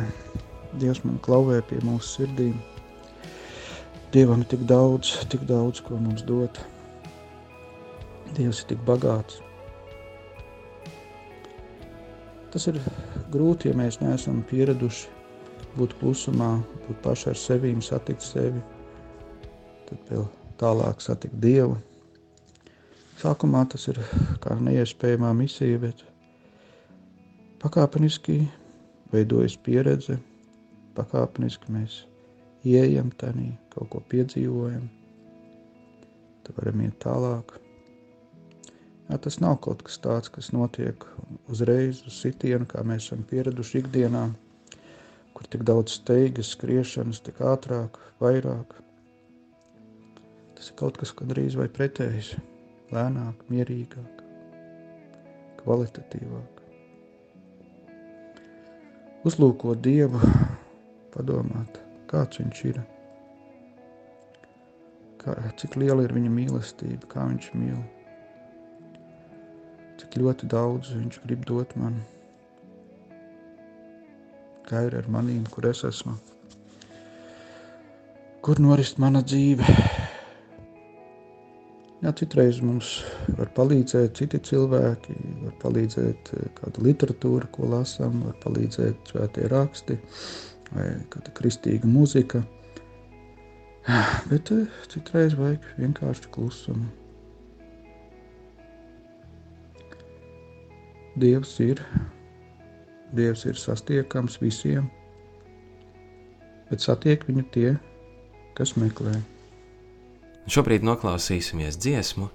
Dievs 0.81 1.03
man 1.05 1.19
klauvē 1.21 1.61
pie 1.69 1.79
mūsu 1.85 2.17
sirdīm. 2.17 2.57
Dievam 4.13 4.41
ir 4.41 4.49
tik 4.49 4.65
daudz, 4.69 5.15
tik 5.29 5.45
daudz, 5.49 5.81
ko 5.85 5.97
mums 6.01 6.25
dot. 6.25 6.59
Dievs 8.33 8.63
ir 8.63 8.73
tik 8.73 8.85
bagāts. 8.85 9.39
Tas 12.53 12.69
ir 12.69 12.77
grūti, 13.33 13.69
ja 13.69 13.77
mēs 13.77 13.97
neesam 14.01 14.43
pieraduši 14.49 15.09
būt 15.77 15.97
klusumā, 16.01 16.55
būt 16.85 17.01
paši 17.05 17.31
ar 17.33 17.41
sevīm, 17.47 17.81
satikt 17.81 18.21
sevi. 18.25 18.61
Tad 19.89 20.09
vēl 20.09 20.29
tālāk 20.59 21.01
satikt 21.03 21.39
Dievu. 21.41 21.77
Sākumā 23.21 23.63
tas 23.71 23.87
ir 23.87 23.99
kā 24.43 24.57
neiespējamā 24.59 25.29
misija, 25.37 25.79
bet 25.79 26.01
pakāpeniski 27.63 28.41
veidojas 29.13 29.55
pieredze, 29.63 30.17
pakāpeniski 30.97 31.71
mēs 31.71 32.01
ieejam 32.67 33.11
tenī, 33.19 33.53
kaut 33.73 33.91
ko 33.93 34.01
piedzīvojam, 34.11 34.87
tad 36.43 36.57
varam 36.59 36.83
iet 36.83 36.97
tālāk. 37.03 37.55
Jā, 39.09 39.19
tas 39.19 39.39
nav 39.43 39.59
kaut 39.63 39.83
kas 39.87 39.99
tāds, 40.03 40.31
kas 40.31 40.51
notiek 40.55 41.03
uzreiz 41.51 42.01
uz 42.07 42.17
sitienu, 42.23 42.67
kā 42.69 42.83
mēs 42.87 43.09
esam 43.09 43.23
pieraduši 43.29 43.83
ikdienā, 43.83 44.29
kur 45.35 45.49
tik 45.51 45.65
daudz 45.67 45.99
steigas, 45.99 46.53
skriešanas, 46.55 47.19
tik 47.25 47.41
ātrāk, 47.43 47.99
vairāk. 48.23 48.77
Tas 50.63 50.69
ir 50.71 50.77
kaut 50.79 50.95
kas, 50.95 51.09
kas 51.11 51.27
drīz 51.27 51.57
vai 51.59 51.65
pretējs, 51.67 52.27
lēnāk, 52.95 53.41
mierīgāk, 53.51 54.19
kvalitatīvāk. 55.59 56.61
Uzlūkot 59.27 59.81
Dievu, 59.83 60.21
padomāt, 61.11 61.81
kāds 62.07 62.39
viņš 62.39 62.61
ir, 62.69 62.79
kā, 65.25 65.35
cik 65.59 65.75
liela 65.81 66.05
ir 66.07 66.15
viņa 66.15 66.31
mīlestība, 66.31 67.11
kā 67.11 67.27
viņš 67.27 67.49
mīl, 67.59 67.83
cik 69.99 70.15
ļoti 70.21 70.47
daudz 70.55 70.93
viņš 70.95 71.19
grib 71.25 71.43
dot 71.51 71.75
man, 71.75 71.99
kā 74.71 74.85
ir 74.87 74.95
ar 75.01 75.11
manīm, 75.11 75.43
kur 75.51 75.67
es 75.73 75.83
esmu, 75.91 76.15
kur 78.39 78.63
norist 78.63 79.03
mana 79.03 79.27
dzīve. 79.27 79.67
Jā, 82.03 82.11
citreiz 82.19 82.57
mums 82.59 82.97
var 83.37 83.47
palīdzēt 83.55 84.17
citi 84.19 84.39
cilvēki, 84.43 85.13
var 85.45 85.53
palīdzēt 85.61 86.31
eh, 86.35 86.49
kāda 86.57 86.83
literatūra, 86.83 87.47
ko 87.55 87.69
lasām, 87.71 88.25
var 88.25 88.35
palīdzēt 88.43 89.13
svētie 89.13 89.47
raksti 89.47 89.95
vai 90.73 90.89
kāda 91.13 91.31
kristīga 91.37 91.87
muzika. 91.87 92.43
Bet 94.31 94.51
eh, 94.51 94.67
citreiz 94.91 95.37
vajag 95.39 95.71
vienkārši 95.79 96.33
klusumu. 96.35 96.91
Dievs 101.23 101.55
ir, 101.63 101.79
Dievs 103.15 103.45
ir 103.47 103.59
sastiekams 103.61 104.41
visiem, 104.41 104.89
bet 106.71 106.83
satiek 106.83 107.23
viņu 107.29 107.51
tie, 107.53 107.69
kas 108.57 108.73
meklē 108.75 109.13
viņu. 109.13 109.32
Šobrīd 110.43 110.83
noklausīsimies 110.83 111.77
dziesmu, 111.79 112.27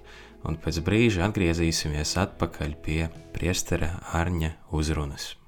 un 0.49 0.57
pēc 0.63 0.79
brīža 0.85 1.27
atgriezīsimies 1.27 2.15
atpakaļ 2.23 2.77
pie 2.85 3.03
priestera 3.35 3.99
Arņa 4.17 4.55
uzrunas. 4.73 5.38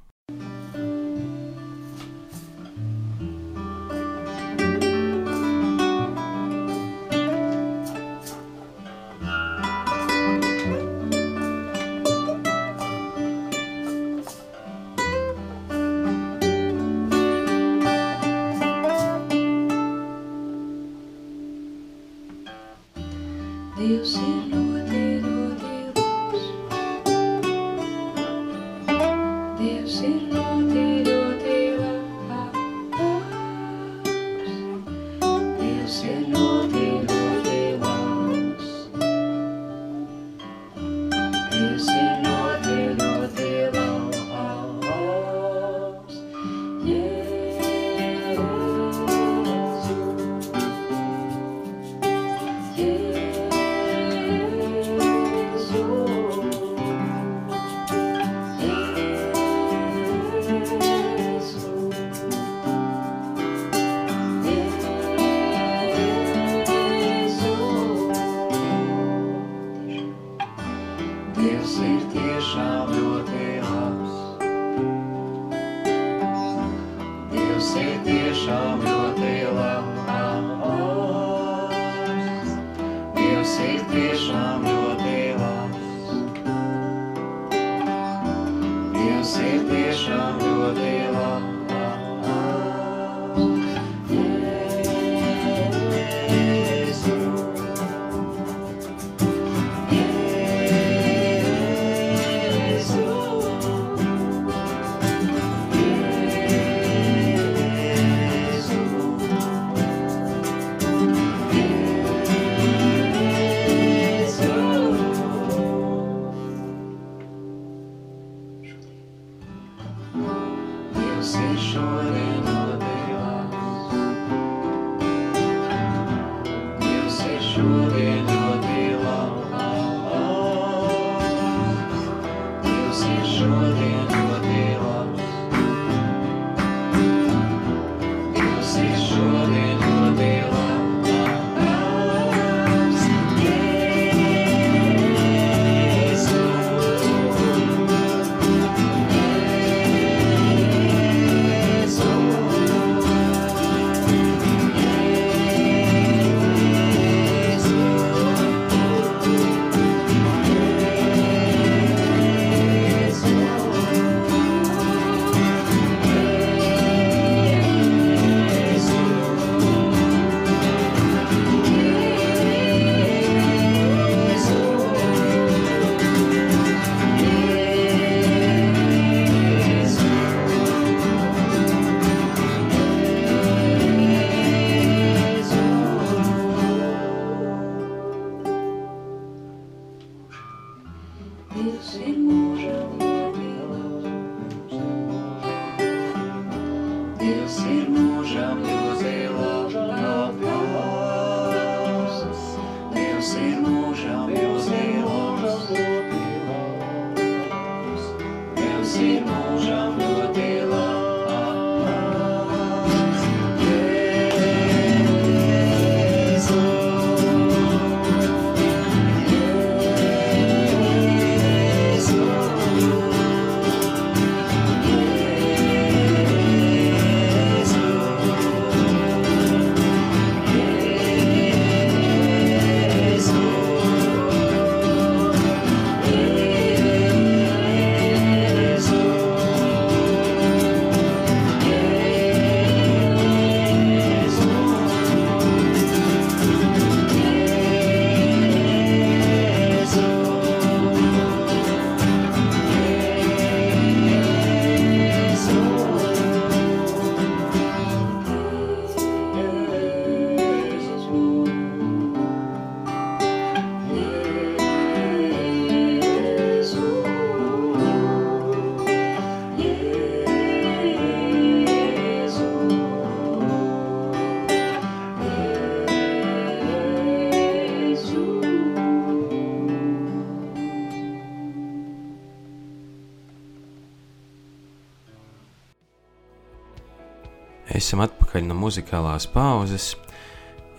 Muzikālās 288.71 289.27
pauzes. 289.27 289.95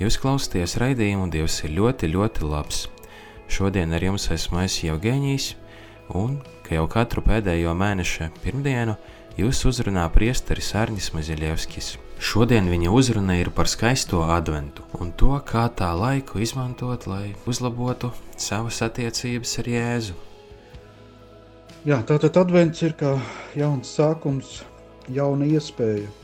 Jūs 0.01 0.17
klausāties 0.17 0.79
raidījumu, 0.81 1.29
Dievs 1.31 1.61
ir 1.67 1.75
ļoti, 1.77 2.09
ļoti 2.15 2.49
labs. 2.49 2.87
Šodien 3.53 3.93
ar 3.93 4.03
jums 4.03 4.31
esmu 4.33 4.63
es 4.65 4.79
Jevgeņijs, 4.81 5.51
un, 6.17 6.39
ka 6.65 6.79
jau 6.79 6.87
katru 6.89 7.21
pēdējo 7.27 7.75
mēneša 7.77 8.31
pirmdienu, 8.41 8.97
jūs 9.37 9.61
uzrunā 9.69 10.07
priesteris 10.15 10.73
Arnis 10.81 11.11
Maziļevskis. 11.13 11.99
Šodien 12.23 12.71
viņa 12.71 12.95
uzruna 12.95 13.37
ir 13.37 13.51
par 13.53 13.69
skaisto 13.69 14.23
adventu 14.25 14.87
un 14.97 15.13
to, 15.13 15.35
kā 15.45 15.67
tā 15.77 15.91
laiku 15.93 16.41
izmantot, 16.41 17.05
lai 17.11 17.35
uzlabotu 17.51 18.13
savas 18.41 18.81
attiecības 18.87 19.59
ar 19.61 19.71
Jēzu. 19.75 20.17
Jā, 21.85 22.01
tātad 22.09 22.41
advents 22.41 22.81
ir 22.87 22.97
kā 22.97 23.17
jauns 23.59 23.93
sākums, 23.99 24.63
jauna 25.13 25.51
iespēja. 25.51 26.22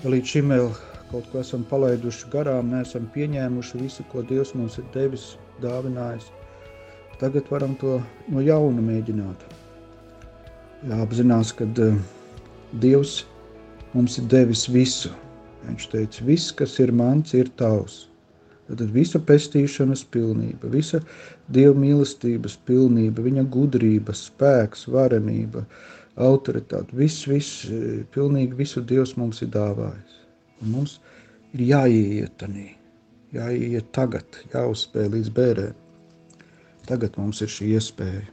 Līdz 0.00 0.30
šim 0.32 0.48
vēl 0.48 0.70
kaut 1.10 1.26
ko 1.28 1.42
esam 1.42 1.60
palaiduši 1.68 2.30
garām, 2.32 2.70
neesam 2.72 3.04
pieņēmuši 3.12 3.80
visu, 3.82 4.04
ko 4.08 4.22
Dievs 4.24 4.54
mums 4.56 4.78
ir 4.80 4.86
devis, 4.94 5.26
dāvinājis. 5.60 6.30
Tagad 7.20 7.50
varam 7.52 7.74
to 7.76 7.98
no 8.32 8.40
jauna 8.40 8.80
mēģināt. 8.80 9.44
Jāapzinās, 10.88 11.52
ka 11.58 11.68
uh, 11.68 11.98
Dievs 12.80 13.26
mums 13.92 14.16
ir 14.16 14.30
devis 14.32 14.64
visu. 14.72 15.12
Viņš 15.66 15.90
teica, 15.92 16.24
viss, 16.24 16.54
kas 16.56 16.78
ir 16.80 16.94
mans, 16.96 17.36
ir 17.36 17.52
tavs. 17.60 18.06
Tad 18.70 18.88
visa 18.94 19.20
pestīšanas 19.20 20.06
pilnība, 20.14 20.72
visa 20.72 21.02
dieva 21.52 21.76
mīlestības 21.76 22.56
pilnība, 22.64 23.26
viņa 23.26 23.44
gudrība, 23.52 24.16
spēks, 24.16 24.86
varenība, 24.88 25.66
autoritāte, 26.24 26.96
viss, 26.96 27.26
viss, 27.28 27.66
pilnīgi 28.14 28.58
visu 28.58 28.82
Dievs 28.84 29.16
mums 29.20 29.42
ir 29.44 29.52
dāvājis. 29.54 30.18
Un 30.60 30.74
mums 30.74 30.98
ir 31.54 31.64
jāieiet 31.70 32.36
tanī, 32.40 32.68
jāieiet 33.34 33.88
tagad, 33.96 34.42
jāuzspēj 34.52 35.08
līdz 35.14 35.32
bērēm. 35.38 35.78
Tagad 36.90 37.16
mums 37.20 37.40
ir 37.44 37.50
šī 37.52 37.72
iespēja. 37.78 38.26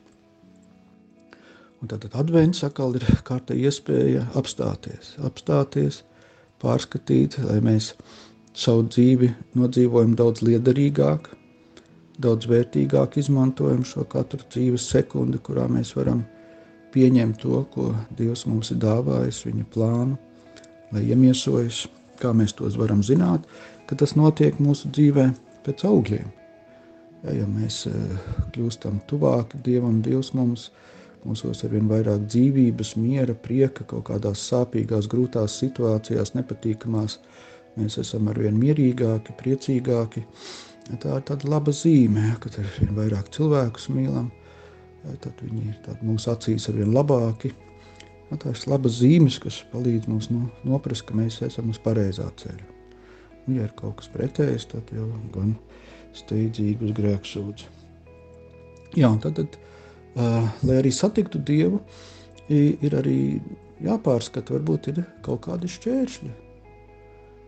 Un 1.78 1.92
tad 1.92 2.08
advents 2.18 2.64
atkal 2.66 2.96
ir 2.98 3.06
kārta 3.28 3.54
iespēja 3.54 4.24
apstāties, 4.40 5.14
apstāties, 5.28 6.02
pārskatīt, 6.64 7.38
lai 7.46 7.60
mēs 7.62 7.92
savu 8.58 8.88
dzīvi 8.90 9.30
nodzīvojam 9.60 10.16
daudz 10.18 10.42
liederīgāk, 10.42 11.30
daudz 12.18 12.50
vērtīgāk 12.50 13.20
izmantojam 13.22 13.84
šo 13.86 14.08
katru 14.10 14.42
dzīves 14.50 14.90
sekundi, 14.90 15.38
kurā 15.38 15.68
mēs 15.70 15.94
varam 16.00 16.24
pieņemt 16.98 17.44
to, 17.44 17.62
ko 17.76 17.92
Dievs 18.18 18.48
mums 18.50 18.74
ir 18.74 18.82
dāvājis, 18.82 19.44
viņa 19.46 19.68
plānu, 19.76 20.18
lai 20.96 21.04
iemiesojas, 21.12 21.86
kā 22.18 22.34
mēs 22.34 22.56
tos 22.58 22.80
varam 22.82 23.04
zināt, 23.06 23.46
ka 23.86 23.98
tas 24.00 24.16
notiek 24.18 24.58
mūsu 24.64 24.90
dzīvē 24.90 25.30
pēc 25.68 25.86
augļiem. 25.86 26.28
Ja, 27.26 27.34
ja 27.34 27.46
mēs 27.50 27.84
uh, 27.90 28.18
kļūstam 28.56 29.02
tuvāki 29.10 29.62
Dievam, 29.66 30.02
Dievs 30.06 30.34
mums 30.38 30.72
mūsos 31.28 31.64
ar 31.66 31.74
vien 31.74 31.90
vairāk 31.90 32.26
dzīvības, 32.32 32.96
miera, 33.02 33.36
prieka, 33.46 33.86
kaut 33.90 34.08
kādās 34.10 34.46
sāpīgās, 34.50 35.10
grūtās 35.12 35.58
situācijās, 35.62 36.34
nepatīkamās, 36.38 37.20
mēs 37.78 38.00
esam 38.02 38.30
arvien 38.32 38.58
mierīgāki, 38.58 39.36
priecīgāki. 39.42 40.24
Tā 41.04 41.18
ir 41.20 41.26
tāda 41.28 41.50
laba 41.52 41.74
zīme, 41.76 42.30
ja, 42.30 42.38
kad 42.42 42.56
ar 42.62 42.70
vien 42.78 42.94
vairāk 42.96 43.34
cilvēkus 43.36 43.90
mīlam, 43.92 44.30
tad 45.24 45.44
viņi 45.44 45.72
ir 45.72 46.00
mūsu 46.06 46.32
acīs 46.34 46.68
arvien 46.72 46.94
labāki. 46.96 47.54
Ja, 48.28 48.38
tā 48.42 48.52
ir 48.52 48.64
labas 48.68 48.98
zīmes, 49.00 49.38
kas 49.44 49.62
palīdz 49.72 50.10
mums 50.12 50.32
no, 50.34 50.48
noprast, 50.68 51.06
ka 51.08 51.16
mēs 51.16 51.40
esam 51.46 51.72
uz 51.72 51.80
pareizā 51.84 52.28
ceļa. 52.42 52.74
Un, 53.46 53.56
ja 53.56 53.68
ir 53.68 53.76
kaut 53.80 54.02
kas 54.02 54.12
pretējs, 54.12 54.68
tad 54.74 54.90
jau 54.92 55.08
gan 55.36 55.54
steidzīgi 56.18 56.90
uz 56.90 56.96
grēku 56.98 57.32
sūdz. 57.32 57.68
Jā, 58.98 59.14
tad, 59.24 59.40
tad 59.40 59.56
uh, 60.18 60.50
lai 60.68 60.82
arī 60.82 60.92
satiktu 60.96 61.40
Dievu, 61.48 61.80
ir 62.52 62.98
arī 63.00 63.40
jāpārskata, 63.84 64.58
varbūt 64.58 64.92
ir 64.92 65.02
kaut 65.24 65.46
kādi 65.48 65.72
šķēršļi, 65.72 66.34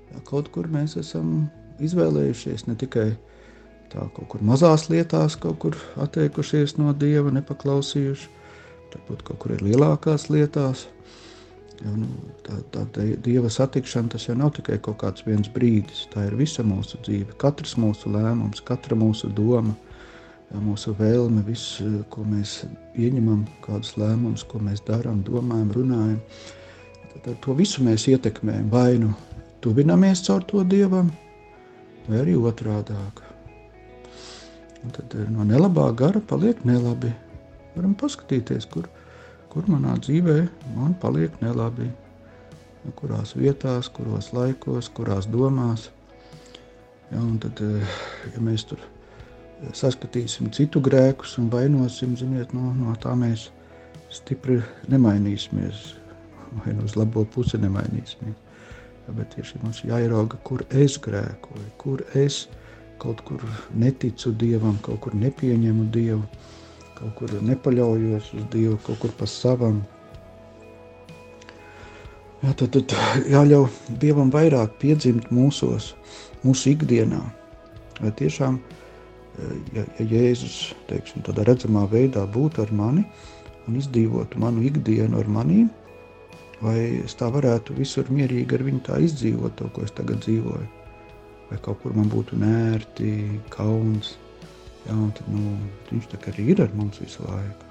Ja, 0.09 0.21
kaut 0.25 0.49
kur 0.53 0.69
mēs 0.71 0.95
esam 0.99 1.49
izvēlējušies 1.83 2.65
ne 2.67 2.75
tikai 2.79 3.09
tā 3.89 4.05
kaut 4.15 4.29
kur 4.31 4.43
mazās 4.45 4.87
lietās, 4.91 5.37
kaut 5.39 5.59
kur 5.63 5.77
atteikušies 6.01 6.77
no 6.79 6.93
Dieva, 6.97 7.31
nepaklausījuši, 7.35 8.29
varbūt 8.93 9.25
kaut 9.27 9.41
kur 9.43 9.55
ir 9.55 9.65
lielākās 9.65 10.29
lietās. 10.33 10.87
Ja, 11.79 11.93
nu, 11.95 12.09
tā, 12.43 12.57
tā, 12.73 13.05
Dieva 13.23 13.49
satikšana 13.53 14.11
tas 14.15 14.25
jau 14.27 14.35
nav 14.35 14.51
tikai 14.57 14.81
kaut 14.83 14.99
kāds 15.03 15.23
viens 15.23 15.47
brīdis, 15.53 16.07
tā 16.11 16.25
ir 16.27 16.35
visa 16.39 16.65
mūsu 16.67 16.99
dzīve, 17.05 17.37
katrs 17.39 17.77
mūsu 17.79 18.11
lēmums, 18.11 18.59
katra 18.67 18.97
mūsu 18.99 19.31
doma, 19.31 19.77
ja, 20.49 20.59
mūsu 20.59 20.91
vēlme, 20.99 21.45
viss, 21.47 21.79
ko 22.11 22.25
mēs 22.27 22.59
ieņemam, 22.99 23.45
kādus 23.63 23.95
lēmumus, 24.01 24.43
ko 24.49 24.59
mēs 24.65 24.83
darām, 24.89 25.23
domājam, 25.23 25.71
runājam. 25.77 26.19
Tad, 27.15 27.31
to 27.43 27.55
visu 27.55 27.83
mēs 27.83 28.09
ietekmējam 28.11 28.69
vai 28.71 28.99
nu 28.99 29.15
tuvinamies 29.63 30.23
caur 30.27 30.43
to 30.47 30.67
dievam, 30.67 31.13
vai 32.07 32.21
arī 32.25 32.35
otrādāk. 32.39 33.28
Un 34.83 34.93
tad 34.95 35.15
eh, 35.17 35.27
no 35.31 35.45
nelabā 35.47 35.89
gara 35.97 36.21
paliek 36.23 36.61
nelabi. 36.67 37.11
Varam 37.75 37.95
paskatīties, 37.99 38.67
kur, 38.71 38.87
kur 39.51 39.67
manā 39.71 39.95
dzīvē 39.99 40.37
man 40.75 40.95
paliek 41.01 41.35
nelabi. 41.43 41.89
Kurās 42.95 43.35
vietās, 43.35 43.89
kuros 43.91 44.31
laikos, 44.33 44.87
kurās 44.95 45.27
domās. 45.29 45.89
Ja, 47.11 47.21
tad, 47.43 47.61
eh, 47.65 47.95
ja 48.33 48.43
mēs 48.43 48.65
tur 48.69 48.81
saskatīsim 49.75 50.53
citu 50.55 50.79
grēkus 50.79 51.35
un 51.41 51.49
vainosim, 51.51 52.15
ziniet, 52.17 52.53
no, 52.55 52.71
no 52.77 52.95
tā 53.03 53.11
mēs 53.19 53.49
stipri 54.13 54.61
nemainīsimies. 54.89 55.89
Vai 56.63 56.73
nu 56.73 56.87
uz 56.87 56.95
labo 56.97 57.25
pusi 57.29 57.59
nemainīsimies 57.61 58.37
bet 59.15 59.33
tieši 59.35 59.59
mums 59.63 59.81
jāierauga, 59.85 60.39
kur 60.45 60.63
es 60.69 60.97
grēkoju, 61.01 61.67
kur 61.81 62.03
es 62.17 62.45
kaut 62.99 63.21
kur 63.27 63.43
neticu 63.75 64.31
Dievam, 64.35 64.77
kaut 64.85 64.99
kur 65.05 65.15
nepieņemu 65.15 65.87
Dievu, 65.93 66.23
kaut 66.97 67.15
kur 67.19 67.33
nepaļaujos 67.45 68.33
uz 68.37 68.45
Dievu, 68.53 68.77
kaut 68.85 68.99
kur 69.03 69.15
pa 69.19 69.27
savam. 69.29 69.81
Jā, 72.43 72.53
tad, 72.53 72.75
tad 72.75 72.95
jāļauj 73.27 73.67
Dievam 74.01 74.31
vairāk 74.31 74.77
piedzimt 74.81 75.31
mūsos, 75.35 75.93
mūsu 76.45 76.75
ikdienā. 76.75 77.19
Vai 77.99 78.13
tiešām, 78.15 78.61
ja, 79.75 79.83
ja 79.99 80.05
Jēzus, 80.05 80.61
teiksim, 80.87 81.25
tādā 81.27 81.47
redzamā 81.49 81.83
veidā 81.91 82.23
būtu 82.31 82.63
ar 82.63 82.71
mani 82.71 83.03
un 83.67 83.75
izdzīvotu 83.79 84.39
manu 84.39 84.63
ikdienu 84.69 85.19
ar 85.19 85.27
manīm, 85.27 85.67
Vai 86.59 86.79
es 87.05 87.15
tā 87.15 87.29
varētu 87.31 87.75
visur 87.77 88.09
mierīgi 88.11 88.57
ar 88.57 88.65
viņu 88.67 88.81
tā 88.83 88.99
izdzīvot, 89.05 89.55
to, 89.55 89.69
ko 89.71 89.85
es 89.85 89.95
tagad 89.95 90.19
dzīvoju? 90.25 90.78
Vai 91.49 91.57
kaut 91.65 91.81
kur 91.81 91.95
man 91.97 92.09
būtu 92.11 92.37
nērti, 92.37 93.13
kauns? 93.53 94.15
Jā, 94.85 94.95
tad, 95.17 95.25
nu, 95.33 95.55
viņš 95.89 96.09
tā 96.11 96.19
arī 96.31 96.51
ir 96.53 96.61
ar 96.63 96.75
mums 96.77 97.01
visu 97.01 97.25
laiku. 97.25 97.69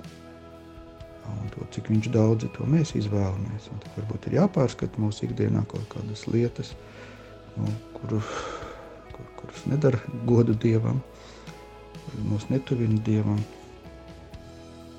Jā, 1.25 1.37
to, 1.55 1.67
cik 1.75 1.91
viņš 1.93 2.09
daudz 2.15 2.49
to 2.55 2.67
mēs 2.69 2.95
izvēlamies. 2.99 3.69
Un 3.73 3.83
tad 3.85 4.01
varbūt 4.01 4.29
ir 4.29 4.39
jāpārskata 4.41 5.03
mūsu 5.03 5.29
ikdienā 5.29 5.65
kaut 5.71 5.87
kādas 5.93 6.27
lietas, 6.31 6.73
nu, 7.57 7.71
kuru, 7.97 8.21
kur, 9.15 9.31
kuras 9.41 9.63
nedara 9.71 10.01
godu 10.29 10.57
Dievam, 10.59 11.01
mūs 12.27 12.49
netuvina 12.53 13.01
Dievam. 13.07 13.41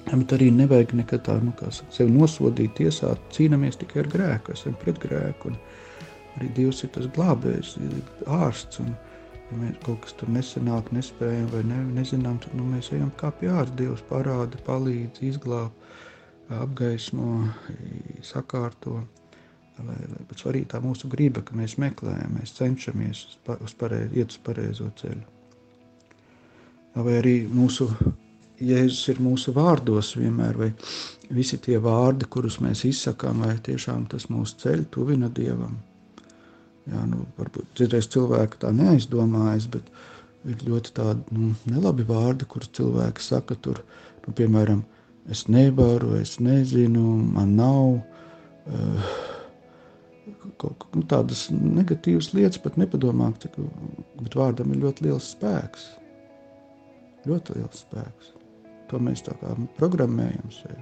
Bet 0.09 0.31
arī 0.33 0.49
nevajag 0.53 0.95
nekad 0.97 1.21
tā, 1.27 1.35
nu, 1.43 1.51
kā 1.57 1.69
sevi 1.75 2.09
nosodīt, 2.09 2.73
tiesāt, 2.79 3.21
cīnāmies 3.35 3.77
tikai 3.77 4.01
ar 4.01 4.07
grēku, 4.09 4.55
esam 4.57 4.73
pret 4.81 4.97
grēku. 5.01 5.51
Arī 6.39 6.47
Dievs 6.55 6.85
ir 6.85 6.91
tas 6.95 7.07
glābējs, 7.11 7.73
ārsts. 8.39 8.79
Un, 8.79 8.93
ja 9.49 9.57
mēs 9.59 9.79
kaut 9.83 10.05
kas 10.05 10.15
tur 10.15 10.31
nesenāk, 10.31 10.93
nespējam 10.95 11.49
vai 11.51 11.65
ne, 11.67 11.79
nezinām, 11.97 12.37
tad 12.39 12.55
nu, 12.55 12.63
mēs 12.71 12.93
ejam 12.95 13.09
kā 13.19 13.33
pie 13.35 13.49
ārsta. 13.51 13.75
Dievs 13.81 14.05
parāda, 14.07 14.61
palīdz, 14.63 15.19
izglāb, 15.27 15.75
apgaismo, 16.61 17.41
sakārto. 18.23 19.01
Lai, 19.79 19.95
lai, 20.11 20.23
bet 20.27 20.41
svarīgi 20.41 20.67
tā 20.73 20.81
mūsu 20.83 21.07
griba, 21.11 21.43
ka 21.43 21.55
mēs 21.55 21.77
meklējam, 21.79 22.33
mēs 22.35 22.55
cenšamies 22.57 23.21
uz 23.59 23.75
pareiz, 23.79 24.09
iet 24.11 24.33
uz 24.33 24.39
pareizo 24.43 24.89
ceļu. 24.99 25.21
Vai 26.99 27.19
arī 27.21 27.35
mūsu 27.47 27.87
Jēzus 28.59 29.05
ir 29.13 29.21
mūsu 29.23 29.53
vārdos 29.55 30.17
vienmēr, 30.19 30.57
vai 30.59 30.73
visi 31.31 31.55
tie 31.63 31.77
vārdi, 31.79 32.27
kurus 32.27 32.57
mēs 32.59 32.83
izsakām, 32.89 33.45
vai 33.45 33.53
tiešām 33.63 34.09
tas 34.11 34.27
mūsu 34.27 34.59
ceļ 34.65 34.83
tuvina 34.91 35.29
Dievam. 35.31 35.77
Jā, 36.87 37.01
nu, 37.09 37.25
varbūt 37.37 37.73
citreiz 37.77 38.07
cilvēki 38.13 38.61
tā 38.61 38.71
neaizdomājas, 38.73 39.67
bet 39.73 39.89
ir 40.49 40.61
ļoti 40.65 40.93
tādi 40.95 41.35
nu, 41.35 41.51
nelabi 41.69 42.05
vārdi, 42.07 42.47
kurus 42.49 42.71
cilvēki 42.77 43.25
saka 43.25 43.57
tur, 43.59 43.81
nu, 44.25 44.33
piemēram, 44.37 44.81
es 45.29 45.45
nevaru, 45.51 46.15
es 46.21 46.37
nezinu, 46.41 47.03
man 47.35 47.53
nav, 47.59 47.99
uh, 47.99 49.11
kaut 50.61 50.87
nu, 50.95 51.03
tādas 51.09 51.47
negatīvas 51.53 52.31
lietas, 52.33 52.61
pat 52.63 52.77
nepadomāt, 52.79 53.47
bet 54.19 54.37
vārdam 54.37 54.73
ir 54.73 54.83
ļoti 54.85 55.07
liels 55.07 55.31
spēks. 55.35 55.89
Ļoti 57.27 57.59
liels 57.59 57.83
spēks. 57.83 58.33
To 58.89 59.01
mēs 59.03 59.21
tā 59.25 59.35
kā 59.41 59.53
programmējam 59.77 60.49
sevi. 60.53 60.81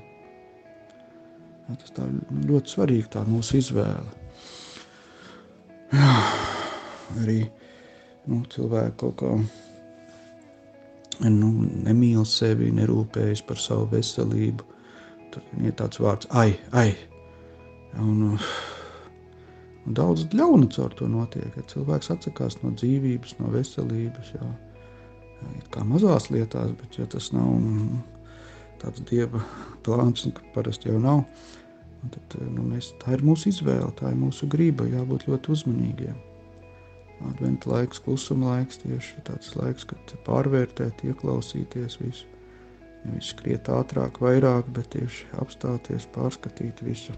Tas 1.68 1.92
tā 1.98 2.06
ļoti 2.48 2.72
svarīgi, 2.72 3.10
tā 3.12 3.26
mūsu 3.28 3.60
izvēle. 3.60 4.14
Arī 7.22 7.40
nu, 8.28 8.42
cilvēki 8.52 8.98
kaut 9.00 9.16
kā 9.22 9.34
nu, 11.32 11.52
nemīl 11.88 12.26
sevi, 12.28 12.72
nerūpējas 12.76 13.44
par 13.48 13.62
savu 13.62 13.88
veselību. 13.94 14.66
Tur 15.34 15.46
ir 15.64 15.76
tāds 15.80 16.02
vārds, 16.04 16.30
ai, 16.36 16.58
ai. 16.76 16.92
Un, 18.04 18.36
un 19.86 19.98
daudz 19.98 20.28
ļauna 20.36 20.70
caur 20.76 20.96
to 21.00 21.08
notiek. 21.12 21.50
Ja 21.56 21.66
cilvēks 21.72 22.12
atsakās 22.14 22.60
no 22.64 22.74
dzīvības, 22.76 23.38
no 23.42 23.52
veselības, 23.56 24.34
jā, 24.36 24.52
kā 25.74 25.86
mazās 25.88 26.30
lietās, 26.34 26.74
bet 26.80 27.00
ja 27.00 27.08
tas 27.10 27.32
nav 27.36 27.48
mm, 27.56 28.02
tāds 28.84 29.04
dieva 29.10 29.44
plāns, 29.86 30.28
parasti 30.56 30.92
jau 30.92 31.00
nav, 31.02 31.24
tad 32.14 32.38
nu, 32.54 32.64
mēs, 32.72 32.92
tā 33.02 33.18
ir 33.18 33.24
mūsu 33.26 33.52
izvēle, 33.52 33.90
tā 34.00 34.12
ir 34.14 34.18
mūsu 34.20 34.48
grība, 34.52 34.88
jābūt 34.92 35.28
ļoti 35.30 35.54
uzmanīgiem. 35.56 36.18
Adventa 37.26 37.72
laiks, 37.72 38.02
klusuma 38.06 38.54
laiks, 38.54 38.78
tieši 38.84 39.24
tāds 39.26 39.56
laiks, 39.58 39.88
kad 39.90 40.14
pārvērtēt, 40.28 41.02
ieklausīties 41.08 41.98
visu. 42.02 42.28
Nevis 43.08 43.32
skriet 43.34 43.70
ātrāk, 43.74 44.20
vairāk, 44.22 44.70
bet 44.76 44.92
tieši 44.94 45.26
apstāties, 45.42 46.06
pārskatīt 46.14 46.84
visu. 46.86 47.16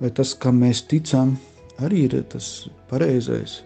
Vai 0.00 0.10
tas, 0.16 0.32
kam 0.34 0.62
mēs 0.62 0.84
ticam, 0.88 1.36
arī 1.84 2.06
ir 2.08 2.16
tas 2.32 2.68
pareizais? 2.90 3.60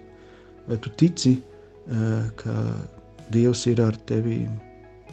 Vai 0.67 0.81
tu 0.83 0.91
tici, 0.91 1.37
eh, 1.39 2.31
ka 2.37 2.55
Dievs 3.31 3.67
ir 3.67 3.81
ar 3.83 3.97
tevi, 4.07 4.49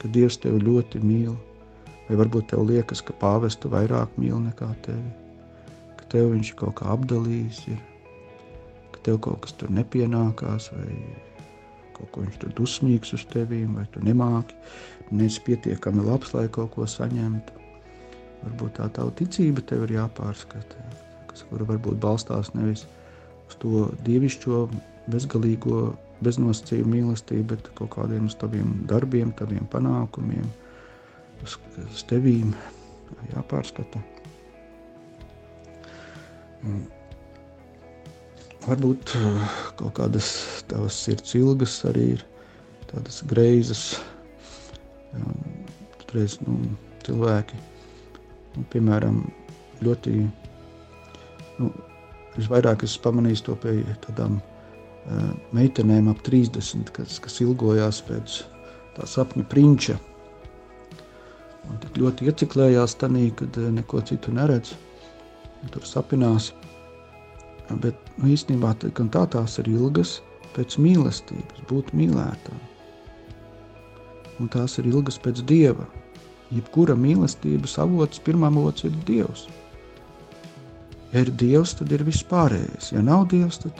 ka 0.02 0.08
Dievs 0.08 0.38
tevi 0.38 0.60
ļoti 0.62 1.02
mīl? 1.02 1.38
Vai 2.08 2.20
varbūt 2.20 2.52
tev 2.52 2.66
liekas, 2.68 3.02
ka 3.06 3.16
pāvestu 3.16 3.72
vairāk 3.72 4.18
mīl 4.20 4.36
nekā 4.44 4.68
tevi, 4.86 5.12
ka 6.00 6.08
tev 6.12 6.34
viņš 6.34 6.54
kaut 6.60 6.78
kā 6.82 6.92
apdalījis 6.96 7.66
ir? 7.72 7.82
Tev 9.04 9.18
kaut 9.20 9.42
kas 9.44 9.52
tur 9.60 9.72
nepienākās, 9.76 10.70
vai 10.72 10.94
kaut 11.92 12.10
ko 12.14 12.22
viņš 12.24 12.38
tur 12.40 12.54
dusmīgs 12.56 13.12
uz 13.18 13.26
tevīm, 13.34 13.76
vai 13.76 13.84
tu 13.92 14.00
nemāki, 14.04 14.56
neesi 15.12 15.44
pietiekami 15.44 16.06
labs, 16.08 16.32
lai 16.36 16.46
kaut 16.48 16.72
ko 16.76 16.88
saņemtu. 16.88 17.60
Varbūt 18.46 18.78
tā 18.80 18.88
tava 18.96 19.12
ticība 19.20 19.64
tev 19.68 19.86
ir 19.86 19.98
jāpārskata, 19.98 20.88
kas 21.30 21.44
kura 21.50 21.68
varbūt 21.68 22.00
balstās 22.04 22.54
nevis 22.56 22.86
uz 23.50 23.60
to 23.60 23.86
dievišķo, 24.08 24.64
bezgalīgo, 25.12 25.84
beznosacījumu 26.24 26.96
mīlestību, 26.96 27.46
bet 27.54 27.70
kaut 27.78 27.94
kādiem 27.98 28.28
uz 28.32 28.36
taviem 28.40 28.86
darbiem, 28.88 29.36
taviem 29.36 29.68
panākumiem, 29.72 30.48
uz, 31.44 31.60
uz 31.86 32.04
tevīm 32.10 32.56
jāpārskata. 33.36 34.02
Un 36.64 36.84
Varbūt 38.64 39.12
uh, 39.20 39.56
kaut 39.76 39.92
kādas 39.98 40.28
tavas 40.72 40.96
sirds 40.96 41.34
ilgas 41.36 41.74
arī 41.90 42.14
ir 42.14 42.22
tādas 42.88 43.20
greizas. 43.28 43.82
Reiz, 46.14 46.38
nu, 46.46 46.56
cilvēki, 47.04 47.58
nu, 48.54 48.64
piemēram, 48.72 49.18
ļoti 49.84 50.14
nu, 51.58 51.72
visvairāk 52.38 52.86
es 52.88 52.96
pamanīju 53.04 53.44
to 53.50 53.58
pie 53.66 53.76
tādām 54.06 54.38
uh, 54.40 55.34
meitenēm 55.58 56.08
ap 56.14 56.22
30, 56.24 56.94
kas, 56.96 57.18
kas 57.20 57.40
ilgojās 57.44 58.00
pēc 58.08 58.40
tā 58.96 59.10
sapņa 59.10 59.48
prinča. 59.52 59.98
Un 61.70 61.80
tik 61.84 61.98
ļoti 62.02 62.28
ieciklējās 62.30 62.98
tanī, 63.00 63.30
kad 63.40 63.56
uh, 63.62 63.70
neko 63.74 64.02
citu 64.08 64.34
neredz. 64.36 64.74
Tur 65.72 65.86
sapinās. 65.88 66.52
Bet 67.72 67.96
nu, 68.18 68.28
īstenībā 68.34 68.74
tā 68.84 68.92
tās 69.32 69.58
ir 69.62 69.70
ilgas 69.72 70.18
pēc 70.54 70.76
mīlestības, 70.82 71.64
būt 71.70 71.94
mīlētām. 71.96 72.60
Un 74.42 74.50
tās 74.52 74.78
ir 74.82 74.90
ilgas 74.92 75.20
pēc 75.22 75.42
dieva. 75.50 75.86
Jebkura 76.54 76.96
mīlestības 77.00 77.78
avots, 77.82 78.22
pirmā 78.22 78.52
avots 78.52 78.86
ir 78.86 78.94
dievs. 79.08 79.48
Ja 81.14 81.24
ir 81.24 81.32
dievs, 81.38 81.76
tad 81.80 81.92
ir 81.94 82.04
viss 82.06 82.26
pārējais. 82.26 82.92
Ja 82.94 83.02
nav 83.06 83.28
dievs, 83.32 83.62
tad 83.64 83.80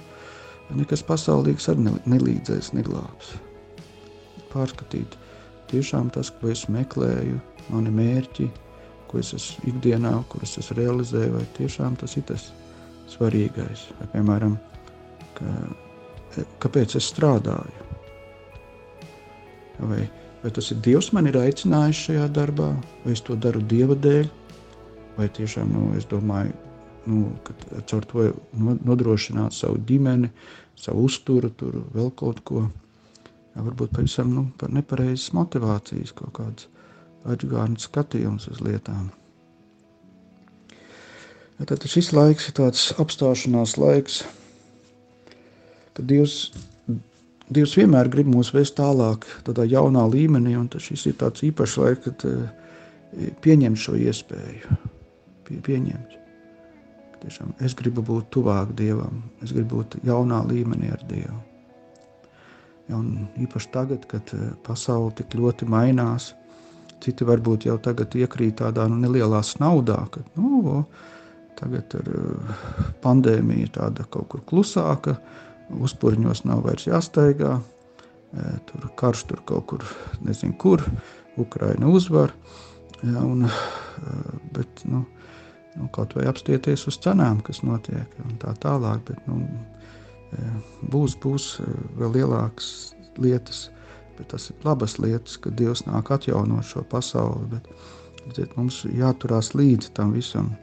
nekas 0.74 1.04
pasaulīgs 1.06 1.68
arī 1.70 1.94
nelīdzēs, 2.10 2.72
neglābs. 2.78 3.34
Pārskatīt 4.54 5.18
tiešām 5.72 6.12
tas, 6.14 6.30
ko 6.40 6.52
es 6.54 6.68
meklēju, 6.70 7.40
mani 7.72 7.94
mērķi, 7.94 8.50
ko 9.08 9.22
es 9.22 9.34
esmu 9.38 9.70
ikdienā, 9.74 10.14
kurus 10.32 10.58
es 10.62 10.72
realizēju, 10.76 11.38
vai 11.38 11.46
tiešām 11.58 11.98
tas 12.02 12.18
ir 12.18 12.26
tas 12.32 12.50
svarīgais. 13.14 13.88
Vai, 14.00 14.10
piemēram, 14.16 14.58
ka, 15.38 15.54
kāpēc 16.64 16.98
es 17.00 17.12
strādāju? 17.14 17.90
Vai, 19.84 20.04
vai 20.42 20.52
tas 20.54 20.70
ir 20.74 20.82
Dievs 20.86 21.12
man 21.14 21.30
ir 21.30 21.38
aicinājis 21.40 22.04
šajā 22.08 22.28
darbā, 22.34 22.72
vai 23.06 23.16
es 23.16 23.24
to 23.26 23.38
daru 23.38 23.62
Dieva 23.70 23.98
dēļ, 24.00 24.30
vai 25.18 25.30
tiešām 25.38 25.74
nu, 25.74 25.88
es 25.98 26.08
domāju, 26.10 26.54
nu, 27.10 27.24
ka 27.46 27.56
caur 27.90 28.06
to 28.10 28.30
nodrošināt 28.58 29.56
savu 29.56 29.82
ģimeni, 29.88 30.32
savu 30.80 31.08
uzturu, 31.10 31.52
tur 31.58 31.82
vēl 31.94 32.14
kaut 32.18 32.42
ko. 32.48 32.68
Jā, 33.54 33.62
varbūt 33.62 33.92
pavisam 33.94 34.32
nu, 34.34 34.48
par 34.58 34.72
nepareizas 34.74 35.30
motivācijas, 35.38 36.16
kaut 36.18 36.34
kāds 36.40 36.70
atgādājums 37.24 37.88
skatījums 37.88 38.48
uz 38.52 38.62
lietām. 38.64 39.12
Tad 41.64 41.86
šis 41.88 42.12
laiks 42.12 42.50
ir 42.50 42.56
tāds 42.58 42.90
apstāšanās 43.00 43.78
laiks, 43.80 44.24
kad 45.96 46.08
Dievs, 46.10 46.50
Dievs 47.54 47.76
vienmēr 47.78 48.10
grib 48.12 48.28
mūs 48.32 48.50
vest 48.56 48.76
tālāk, 48.80 49.28
tādā 49.48 49.68
jaunā 49.70 50.04
līmenī, 50.10 50.58
un 50.60 50.68
šis 50.68 51.06
ir 51.12 51.16
tāds 51.22 51.46
īpašs 51.46 51.78
laiks, 51.80 52.04
kad 52.08 52.26
eh, 52.28 53.30
pieņemt 53.46 53.80
šo 53.80 53.96
iespēju, 54.02 54.78
pie, 55.48 55.62
pieņemt. 55.64 56.20
Tiešām, 57.24 57.54
es 57.64 57.78
gribu 57.80 58.04
būt 58.04 58.28
tuvāk 58.36 58.74
Dievam, 58.76 59.22
es 59.46 59.54
gribu 59.56 59.80
būt 59.80 60.02
jaunā 60.04 60.42
līmenī 60.50 60.92
ar 60.92 61.06
Dievu. 61.08 61.40
Ja, 62.92 63.00
īpaši 63.40 63.70
tagad, 63.72 64.10
kad 64.12 64.34
eh, 64.36 64.50
pasaule 64.66 65.14
tik 65.16 65.38
ļoti 65.40 65.70
mainās, 65.70 66.34
citi 67.04 67.28
varbūt 67.28 67.68
jau 67.68 67.78
tagad 67.84 68.16
iekrīt 68.16 68.62
tādā 68.62 68.88
nu, 68.90 69.00
nelielā 69.04 69.42
snaudā, 69.46 70.00
ka, 70.12 70.24
nu, 70.40 70.86
Tagad 71.60 71.96
ir 72.00 72.10
eh, 72.18 72.58
pandēmija 73.04 73.72
tāda 73.78 74.06
kaut 74.12 74.30
kur 74.34 74.44
klusāka, 74.50 75.18
uzpūriņos 75.74 76.44
nav 76.50 76.64
vairs 76.66 76.88
jāsteigā. 76.90 77.56
Eh, 78.34 78.56
tur 78.70 78.90
karš 79.00 79.28
tur 79.30 79.44
kaut 79.50 79.68
kur, 79.72 79.86
nezinu, 80.26 80.58
kur 80.60 80.84
Ukraina 81.40 81.90
uzvar. 81.90 82.34
Ja, 83.04 83.22
un, 83.22 83.46
eh, 83.46 84.40
bet, 84.56 84.86
nu, 84.90 85.04
nu, 85.78 85.90
kaut 85.94 86.16
vai 86.18 86.26
apstieties 86.32 86.88
uz 86.90 87.00
cenām, 87.04 87.44
kas 87.46 87.62
notiek, 87.66 88.18
un 88.26 88.40
tā 88.42 88.56
tālāk. 88.64 89.06
Bet, 89.12 89.22
nu, 89.30 89.44
būs, 90.90 91.14
būs 91.22 91.60
vēl 92.00 92.16
lielākas 92.16 92.96
lietas, 93.22 93.68
bet 94.18 94.32
tas 94.34 94.50
ir 94.52 94.68
labas 94.68 95.00
lietas, 95.00 95.38
ka 95.42 95.52
Dievs 95.54 95.86
nāk 95.88 96.12
atjaunot 96.14 96.68
šo 96.68 96.86
pasauli. 96.90 97.50
Bet, 97.56 97.72
bet 98.38 98.58
mums 98.60 98.84
jāturās 98.88 99.54
līdzi 99.58 99.94
tam 99.98 100.14
visam 100.18 100.54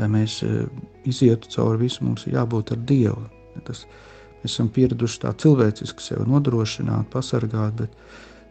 lai 0.00 0.08
mēs 0.10 0.40
e, 0.46 0.64
izietu 1.08 1.50
cauri 1.52 1.84
visu, 1.84 2.04
mums 2.06 2.26
ir 2.26 2.38
jābūt 2.38 2.72
ar 2.74 2.80
Dievu. 2.88 3.24
Tas, 3.66 3.84
mēs 4.40 4.54
esam 4.54 4.70
pieraduši 4.72 5.22
tā 5.24 5.34
cilvēciski 5.42 6.04
sevi 6.04 6.26
nodrošināt, 6.30 7.10
pasargāt, 7.12 7.76
bet 7.82 7.94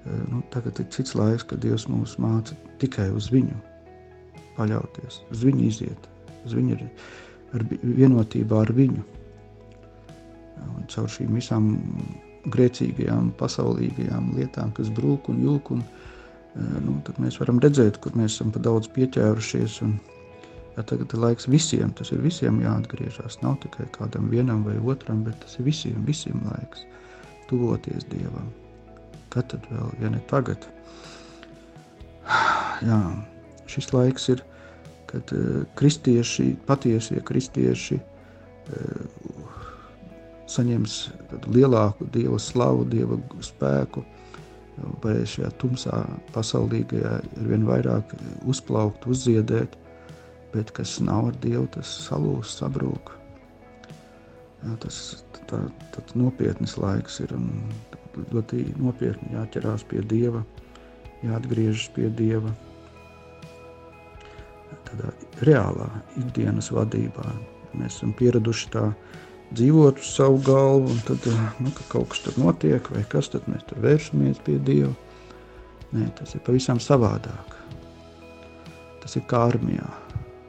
e, 0.05 0.19
nu, 0.29 0.43
tagad 0.53 0.82
ir 0.82 0.89
cits 0.93 1.15
laiks, 1.17 1.47
kad 1.49 1.62
Dievs 1.63 1.88
mūs 1.89 2.17
māca 2.21 2.58
tikai 2.82 3.10
uz 3.15 3.32
viņu 3.34 3.58
paļauties, 4.60 5.21
uz 5.34 5.45
viņu 5.47 5.65
iziet, 5.69 6.10
uz 6.45 6.55
viņu 6.58 6.77
ar, 6.77 6.88
ar 7.58 7.67
vienotībā 7.84 8.65
ar 8.65 8.73
viņu. 8.75 9.05
Un 10.60 10.88
caur 10.91 11.08
šīm 11.08 11.38
visām 11.39 11.71
grēcīgajām, 12.47 13.34
pasaulīgajām 13.39 14.32
lietām, 14.38 14.71
kas 14.78 14.91
brūk 14.95 15.32
un 15.34 15.41
jūk, 15.43 15.73
un, 15.75 15.84
e, 16.54 16.67
nu, 16.86 16.99
tad 17.08 17.19
mēs 17.19 17.39
varam 17.41 17.60
redzēt, 17.63 17.99
kur 18.04 18.15
mēs 18.19 18.38
esam 18.38 18.54
pa 18.56 18.63
daudz 18.63 18.91
pieķērušies 18.95 19.82
un, 19.88 19.99
Ja 20.78 20.84
tagad 20.88 21.12
ir 21.12 21.19
laiks 21.19 21.43
visiem, 21.52 21.89
tas 21.91 22.08
ir 22.15 22.21
visiem 22.23 22.62
jāatgriežas. 22.63 23.41
Nav 23.43 23.58
tikai 23.65 23.84
kādam 23.91 24.30
vienam 24.32 24.62
vai 24.63 24.78
otram, 24.80 25.25
bet 25.25 25.36
tas 25.43 25.58
ir 25.60 25.65
visiem, 25.65 25.97
visiem 26.08 26.39
laiks 26.45 26.86
tuvoties 27.49 28.06
Dievam. 28.08 28.47
Kad 29.34 29.49
tad 29.52 29.65
vēl, 29.67 29.89
ja 29.99 30.12
ne 30.13 30.21
tagad? 30.30 30.63
Jā, 32.88 32.99
šis 33.67 33.91
laiks 33.91 34.30
ir 34.32 34.45
kad 35.10 35.34
uh, 35.36 35.65
kristieši, 35.75 36.54
patiesie 36.69 37.19
kristieši 37.25 37.97
uh, 37.99 39.04
saņems 40.49 40.95
lielāku 41.53 42.07
Dieva 42.13 42.39
slavu, 42.41 42.88
Dieva 42.89 43.19
spēku, 43.45 44.03
varēs 45.03 45.35
šajā 45.35 45.51
tumsā 45.62 45.99
pasaulīgajā 46.33 47.13
ir 47.41 47.51
vien 47.51 47.65
vairāk 47.67 48.13
uzplaukt, 48.49 49.07
uzziedēt, 49.09 49.75
bet 50.53 50.71
kas 50.75 50.97
nav 51.03 51.31
ar 51.31 51.39
Dievu, 51.43 51.67
tas 51.75 51.91
salūs, 52.07 52.55
sabrūk. 52.62 53.13
Jā, 54.59 54.75
tas 54.83 55.23
tā, 55.47 55.62
tā 55.93 56.03
nopietnas 56.19 56.75
laiks 56.79 57.21
ir 57.23 57.35
un 57.38 57.47
ļoti 58.33 58.65
nopietni 58.79 59.38
jāķerās 59.38 59.85
pie 59.88 60.01
Dieva, 60.09 60.43
jāatgriežas 61.23 61.88
pie 61.95 62.09
Dieva. 62.15 62.51
Tādā 64.89 65.13
reālā 65.45 65.88
ikdienas 66.17 66.71
vadībā. 66.73 67.25
Mēs 67.77 67.99
esam 67.99 68.12
pieraduši 68.17 68.71
tā 68.73 68.88
dzīvot 69.55 69.99
uz 70.01 70.09
savu 70.13 70.39
galvu, 70.45 70.93
un 70.93 70.99
tad 71.07 71.25
nu, 71.59 71.71
ka 71.75 71.85
kaut 71.89 72.12
kas 72.13 72.23
tur 72.25 72.38
notiek, 72.41 72.85
vai 72.93 73.03
kas 73.09 73.31
tad 73.33 73.47
mēs 73.49 73.65
tur 73.69 73.81
vēršamies 73.85 74.41
pie 74.45 74.59
Dieva. 74.62 74.93
Nē, 75.89 76.05
tas 76.19 76.35
ir 76.38 76.43
pavisam 76.45 76.77
savādāk. 76.81 77.55
Tas 79.01 79.17
ir 79.17 79.25
kā 79.29 79.47
armijā. 79.49 79.88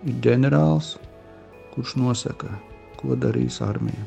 Ir 0.04 0.18
ģenerālis, 0.24 0.94
kurš 1.72 1.96
nosaka, 2.00 2.52
ko 3.00 3.16
darīs 3.16 3.60
armija. 3.64 4.04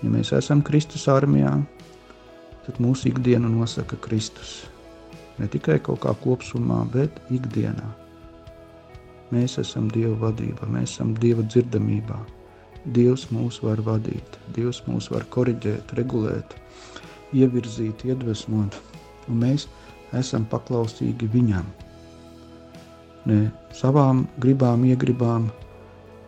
Ja 0.00 0.10
mēs 0.12 0.30
esam 0.36 0.62
Kristus 0.64 1.08
armijā, 1.10 1.56
tad 2.66 2.78
mūsu 2.82 3.10
ikdienu 3.10 3.50
nosaka 3.50 3.98
Kristus. 4.06 4.60
Ne 5.40 5.48
tikai 5.50 5.80
kaut 5.82 6.04
kā 6.04 6.14
kopsumā, 6.22 6.84
bet 6.92 7.18
ikdienā. 7.32 7.88
Mēs 9.34 9.58
esam 9.62 9.90
Dieva 9.90 10.16
vadībā, 10.28 10.68
mēs 10.70 10.94
esam 10.94 11.14
Dieva 11.18 11.42
dzirdamībā. 11.46 12.18
Dievs 12.84 13.26
mūs 13.34 13.60
var 13.62 13.82
vadīt, 13.84 14.38
Dievs 14.56 14.82
mūs 14.86 15.10
var 15.12 15.26
koriģēt, 15.34 15.92
regulēt, 15.98 16.56
ievirzīt, 17.36 18.06
iedvesmot, 18.08 18.76
un 19.28 19.40
mēs 19.44 19.66
esam 20.16 20.46
paklausīgi 20.50 21.28
Viņam. 21.30 21.66
Ne 23.28 23.50
savām 23.76 24.24
gribām, 24.40 24.86
iegribām, 24.88 25.50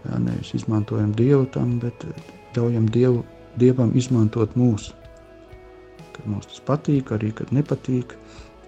jā, 0.04 0.18
nevis 0.20 0.52
izmantojam 0.58 1.14
Dievu 1.16 1.46
tam, 1.54 1.78
bet 1.80 2.04
ļaujam 2.56 2.90
Dievu 2.92 3.24
Dievam 3.60 3.90
izmantot 3.96 4.54
mūsu. 4.56 4.94
Kad 6.12 6.24
mums 6.28 6.48
tas 6.48 6.60
patīk, 6.64 7.12
arī 7.12 7.32
kad 7.36 7.52
nepatīk, 7.52 8.14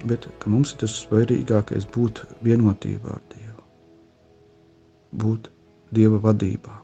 bet 0.08 0.26
mums 0.48 0.74
ir 0.74 0.82
tas 0.84 0.96
svarīgākais 1.06 1.86
būt 1.94 2.20
vienotībā 2.44 3.14
ar 3.16 3.22
Dievu. 3.32 3.64
Būt 5.24 5.48
Dieva 5.94 6.20
vadībā, 6.20 6.76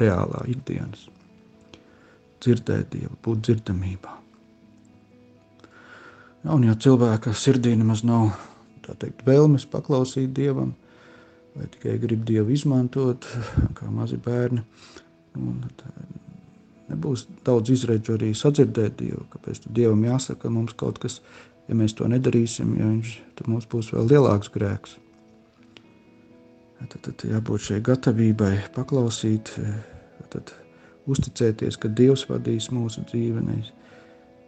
reālā 0.00 0.44
ikdienas, 0.50 1.06
dzirdēt 2.42 2.92
Dievu, 2.94 3.16
būt 3.24 3.44
dzirdamībā. 3.46 4.14
Ja, 6.44 6.54
un 6.54 6.66
ja 6.68 6.76
cilvēka 6.78 7.34
sirdī 7.34 7.74
nemaz 7.76 8.04
nav 8.06 8.30
teikt, 8.88 9.24
vēlmes 9.26 9.66
paklausīt 9.68 10.30
Dievam, 10.36 10.72
vai 11.56 11.66
tikai 11.72 11.98
grib 12.00 12.22
Dievu 12.28 12.54
izmantot, 12.54 13.26
kā 13.76 13.90
mazi 13.92 14.20
bērni, 14.22 14.62
un 15.38 15.58
nebūs 16.88 17.26
daudz 17.44 17.74
izredzu 17.74 18.16
arī 18.16 18.30
sadzirdēt 18.36 18.96
Dievu. 19.02 19.26
Kāpēc 19.34 19.66
Dievam 19.66 20.06
jāsaka 20.06 20.50
mums 20.52 20.76
kaut 20.78 21.02
kas, 21.02 21.18
ja 21.68 21.76
mēs 21.76 21.96
to 21.98 22.08
nedarīsim, 22.08 22.78
ja 22.78 22.88
viņš, 22.88 23.18
tad 23.40 23.50
mums 23.52 23.68
būs 23.70 23.92
vēl 23.92 24.08
lielāks 24.14 24.52
grēks. 24.54 24.96
Tad, 26.78 26.98
tad 27.02 27.24
jābūt 27.26 27.64
šai 27.68 27.80
gatavībai 27.84 28.52
paklausīt, 28.76 29.50
tad 30.32 30.52
uzticēties, 31.10 31.76
ka 31.80 31.90
Dievs 31.90 32.26
vadīs 32.30 32.70
mūsu 32.70 33.02
dzīvi. 33.08 33.42
Nevis 33.44 33.72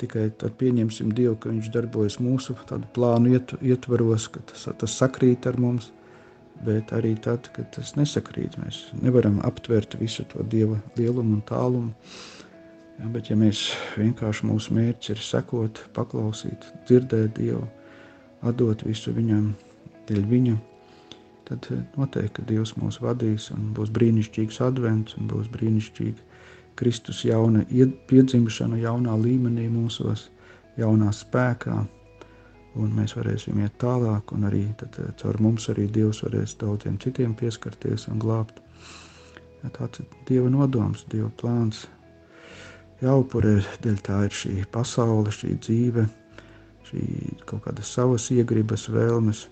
tikai 0.00 0.28
tad 0.40 0.54
pieņemsim 0.60 1.10
Dievu, 1.16 1.34
ka 1.40 1.50
Viņš 1.50 1.72
darbojas 1.74 2.20
mūsu 2.22 2.54
plānu 2.94 3.34
ietvaros, 3.60 4.28
ka 4.32 4.44
tas, 4.52 4.68
tas 4.78 4.94
sakrīt 5.02 5.50
ar 5.50 5.58
mums 5.60 5.90
bet 6.64 6.92
arī 6.92 7.14
tad, 7.22 7.48
kad 7.56 7.70
tas 7.74 7.94
nesakrīt. 7.96 8.58
Mēs 8.60 8.82
nevaram 9.00 9.40
aptvert 9.46 9.96
visu 10.00 10.26
to 10.32 10.44
dieva 10.52 10.78
lielumu 10.98 11.38
un 11.38 11.44
tālumu. 11.48 11.94
Ja, 13.00 13.08
bet, 13.08 13.30
ja 13.32 13.36
mēs 13.40 13.70
vienkārši 13.96 14.48
mūsu 14.50 14.74
mērķis 14.76 15.14
ir 15.14 15.22
sekot, 15.24 15.80
paklausīt, 15.96 16.66
dzirdēt 16.88 17.32
Dievu, 17.38 17.62
atdot 18.44 18.84
visu 18.84 19.14
viņam, 19.16 19.54
dēļ 20.10 20.26
viņa, 20.28 20.56
tad 21.50 21.70
eh, 21.74 21.84
noteikti 21.98 22.46
Dievs 22.48 22.76
mūs 22.80 23.00
vadīs 23.04 23.50
un 23.54 23.70
būs 23.76 23.92
brīnišķīgs 23.98 24.62
advents 24.64 25.18
un 25.20 25.28
būs 25.30 25.50
brīnišķīga 25.52 26.28
Kristus 26.80 27.24
jauna 27.26 27.66
piedzimšana 28.08 28.78
jaunā 28.80 29.16
līmenī 29.20 29.66
mūsos, 29.68 30.30
jaunā 30.80 31.10
spēkā 31.12 31.82
un 32.78 32.92
mēs 32.94 33.16
varēsim 33.18 33.58
iet 33.64 33.76
tālāk, 33.82 34.32
un 34.34 34.46
arī 34.48 34.64
tad, 34.78 34.96
eh, 34.98 35.12
caur 35.20 35.38
mums 35.42 35.68
arī 35.72 35.88
Dievs 35.90 36.22
varēs 36.24 36.56
daudziem 36.58 36.98
citiem 37.02 37.34
pieskarties 37.34 38.08
un 38.08 38.18
glābt. 38.18 38.60
Ja 39.62 39.70
tāds 39.70 40.00
ir 40.00 40.06
Dieva 40.26 40.48
nodoms, 40.50 41.04
Dieva 41.10 41.30
plāns. 41.36 41.86
Jāupurē, 43.02 43.60
dēļ 43.82 43.98
tā 44.04 44.24
ir 44.24 44.30
šī 44.30 44.66
pasaule, 44.72 45.32
šī 45.32 45.56
dzīve, 45.58 46.06
šī 46.84 47.02
kaut 47.46 47.64
kādas 47.64 47.88
savas 47.88 48.30
iegribas, 48.30 48.88
vēlmes. 48.88 49.48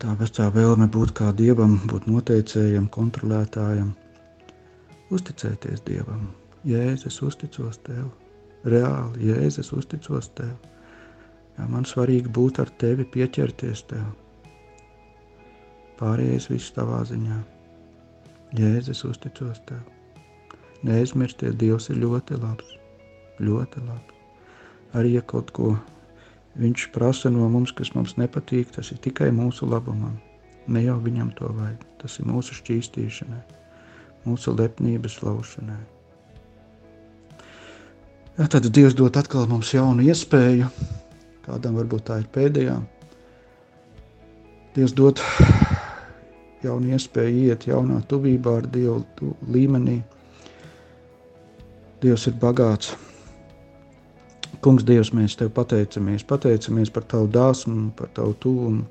Tā 0.00 0.14
vecā 0.20 0.48
vēlme 0.54 0.86
būt 0.92 1.14
kā 1.18 1.30
Dievam, 1.36 1.78
būt 1.90 2.06
noteicējam, 2.10 2.88
kontrolētājam, 2.94 3.94
uzticēties 5.10 5.84
Dievam. 5.86 6.28
Jēzus, 6.68 7.22
uzticos 7.24 7.80
Tev 7.86 8.10
reāli, 8.64 9.30
Jēzus, 9.30 9.72
uzticos 9.76 10.30
Tev. 10.36 10.52
Jā, 11.56 11.66
man 11.68 11.86
svarīgi 11.88 12.32
būt 12.32 12.60
ar 12.62 12.70
Tevi, 12.80 13.06
pieķerties 13.08 13.84
Tev. 13.90 14.04
Pārējais 16.00 16.48
viss 16.50 16.72
tavā 16.76 17.02
ziņā. 17.08 17.38
Jēzus, 18.58 19.04
uzticos 19.08 19.60
Tev. 19.68 19.82
Neaizmirsties, 20.86 21.56
Dievs 21.60 21.90
ir 21.92 22.00
ļoti 22.00 22.40
labs, 22.40 22.76
ļoti 23.40 23.84
labs. 23.84 24.16
Arī 24.96 25.16
ja 25.18 25.22
kaut 25.22 25.52
ko 25.54 25.74
Viņš 26.58 26.88
prasa 26.94 27.30
no 27.30 27.46
mums, 27.48 27.70
kas 27.76 27.92
mums 27.94 28.16
nepatīk, 28.18 28.72
tas 28.74 28.90
ir 28.90 28.98
tikai 29.02 29.30
mūsu 29.34 29.68
labumam. 29.70 30.16
Ne 30.66 30.82
jau 30.82 30.98
viņam 31.02 31.30
to 31.38 31.50
vajag. 31.54 31.84
Tas 32.02 32.18
ir 32.18 32.26
mūsu 32.26 32.56
šķīstīšanai, 32.58 33.40
mūsu 34.26 34.54
lepnības 34.58 35.20
laušanai. 35.22 35.80
Ja, 38.38 38.46
tad 38.48 38.66
Dievs 38.72 38.96
dod 38.96 39.18
atkal 39.20 39.46
mums 39.50 39.70
jaunu 39.74 40.06
iespēju, 40.06 40.70
kādam 41.44 41.76
varbūt 41.76 42.06
tā 42.08 42.20
ir 42.22 42.30
pēdējā. 42.34 42.78
Dievs 44.74 44.94
dod 44.96 45.20
jaunu 46.64 46.94
iespēju 46.96 47.50
iet 47.50 47.68
jaunā 47.68 48.00
tuvībā 48.10 48.56
ar 48.62 48.68
Dievu 48.70 49.34
līmenī. 49.50 50.00
Dievs 52.00 52.26
ir 52.30 52.36
bagāts. 52.40 52.94
Kungs, 54.60 54.84
Dievs, 54.84 55.08
mēs 55.16 55.38
Tev 55.40 55.48
pateicamies, 55.56 56.20
pateicamies 56.28 56.90
par 56.92 57.06
Tavu 57.08 57.30
dāsmu, 57.32 57.94
par 57.96 58.10
Tavu 58.12 58.34
tuvumu. 58.44 58.82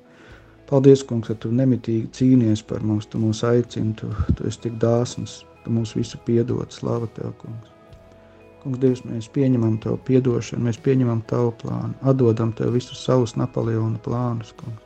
Paldies, 0.70 1.04
Kungs, 1.06 1.30
ka 1.30 1.36
Tu 1.38 1.52
nemitīgi 1.54 2.10
cīnies 2.18 2.64
par 2.66 2.82
mums, 2.82 3.06
Tu 3.06 3.22
mūs 3.22 3.44
aicini, 3.46 3.94
Tu, 4.00 4.10
tu 4.34 4.48
esi 4.50 4.64
tik 4.66 4.80
dāsns, 4.82 5.44
Tu 5.62 5.74
mūs 5.76 5.94
visu 5.94 6.18
piedod, 6.26 6.74
slava 6.74 7.06
Tev, 7.14 7.36
Kungs. 7.44 7.70
Kungs, 8.64 8.82
Dievs, 8.82 9.06
mēs 9.06 9.30
pieņemam 9.36 9.78
Tavu 9.86 10.02
piedošanu, 10.10 10.66
mēs 10.72 10.82
pieņemam 10.82 11.22
Tavu 11.30 11.54
plānu, 11.62 11.94
atdodam 12.02 12.56
Tev 12.58 12.74
visus 12.74 13.06
savus 13.06 13.38
Napoleona 13.38 14.02
plānus, 14.02 14.56
Kungs. 14.58 14.82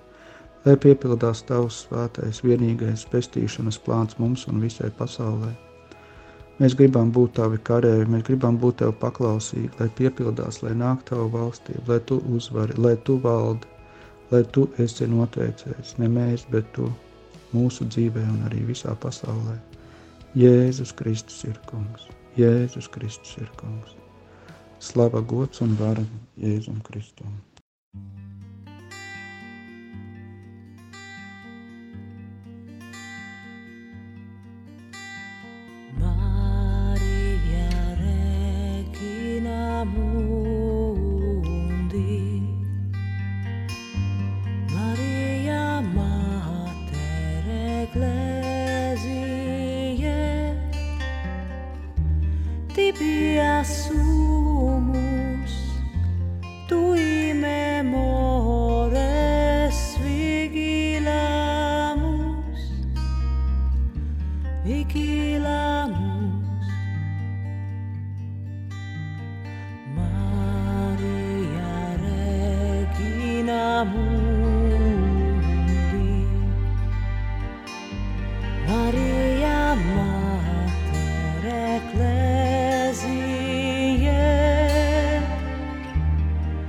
Lai 0.67 0.75
piepildās 0.79 1.45
Tavs 1.47 1.86
svētais, 1.88 2.43
vienīgais 2.43 3.07
pestīšanas 3.11 3.79
plāns 3.88 4.19
mums 4.19 4.49
un 4.51 4.59
visai 4.63 4.91
pasaulē. 4.99 5.55
Mēs 6.62 6.76
gribam 6.78 7.10
būt 7.14 7.34
Tavi 7.39 7.58
karēji, 7.66 8.10
mēs 8.14 8.26
gribam 8.28 8.60
būt 8.62 8.82
Tev 8.84 8.91
paklausīgi, 9.01 9.72
lai 9.80 9.89
piepildās, 9.97 10.62
lai 10.62 10.76
nāk 10.78 11.01
Tavu 11.10 11.32
valstību, 11.34 11.86
lai 11.89 11.99
Tu 12.10 12.20
uzvari, 12.36 12.78
lai 12.78 12.93
Tu 13.08 13.18
valdi, 13.24 13.70
lai 14.32 14.43
Tu 14.54 14.68
esi 14.84 15.08
noteicējis, 15.10 15.95
ne 16.04 16.10
mēs, 16.14 16.45
bet 16.54 16.70
Tu 16.78 16.86
mūsu 17.54 17.88
dzīvē 17.89 18.26
un 18.36 18.43
arī 18.49 18.62
visā 18.70 18.93
pasaulē. 19.01 19.58
Jēzus 20.38 20.93
Kristus 20.97 21.43
ir 21.49 21.58
kungs. 21.70 22.08
Jēzus 22.38 22.89
Kristus 22.89 23.36
ir 23.41 23.49
kungs. 23.60 23.97
Slava, 24.82 25.22
gods 25.22 25.62
un 25.62 25.76
vara 25.80 26.06
Jēzum 26.41 26.82
Kristum. 26.86 27.34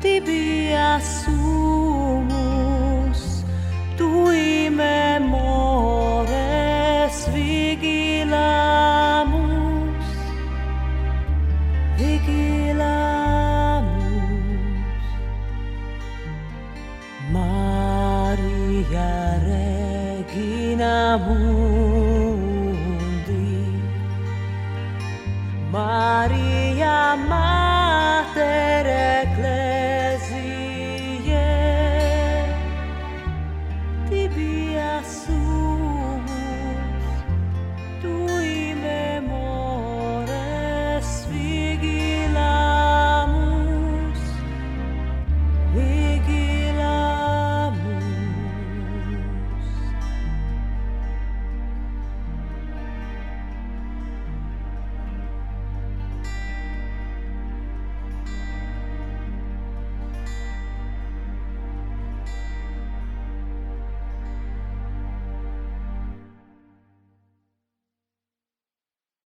tibiaçu. 0.05 1.64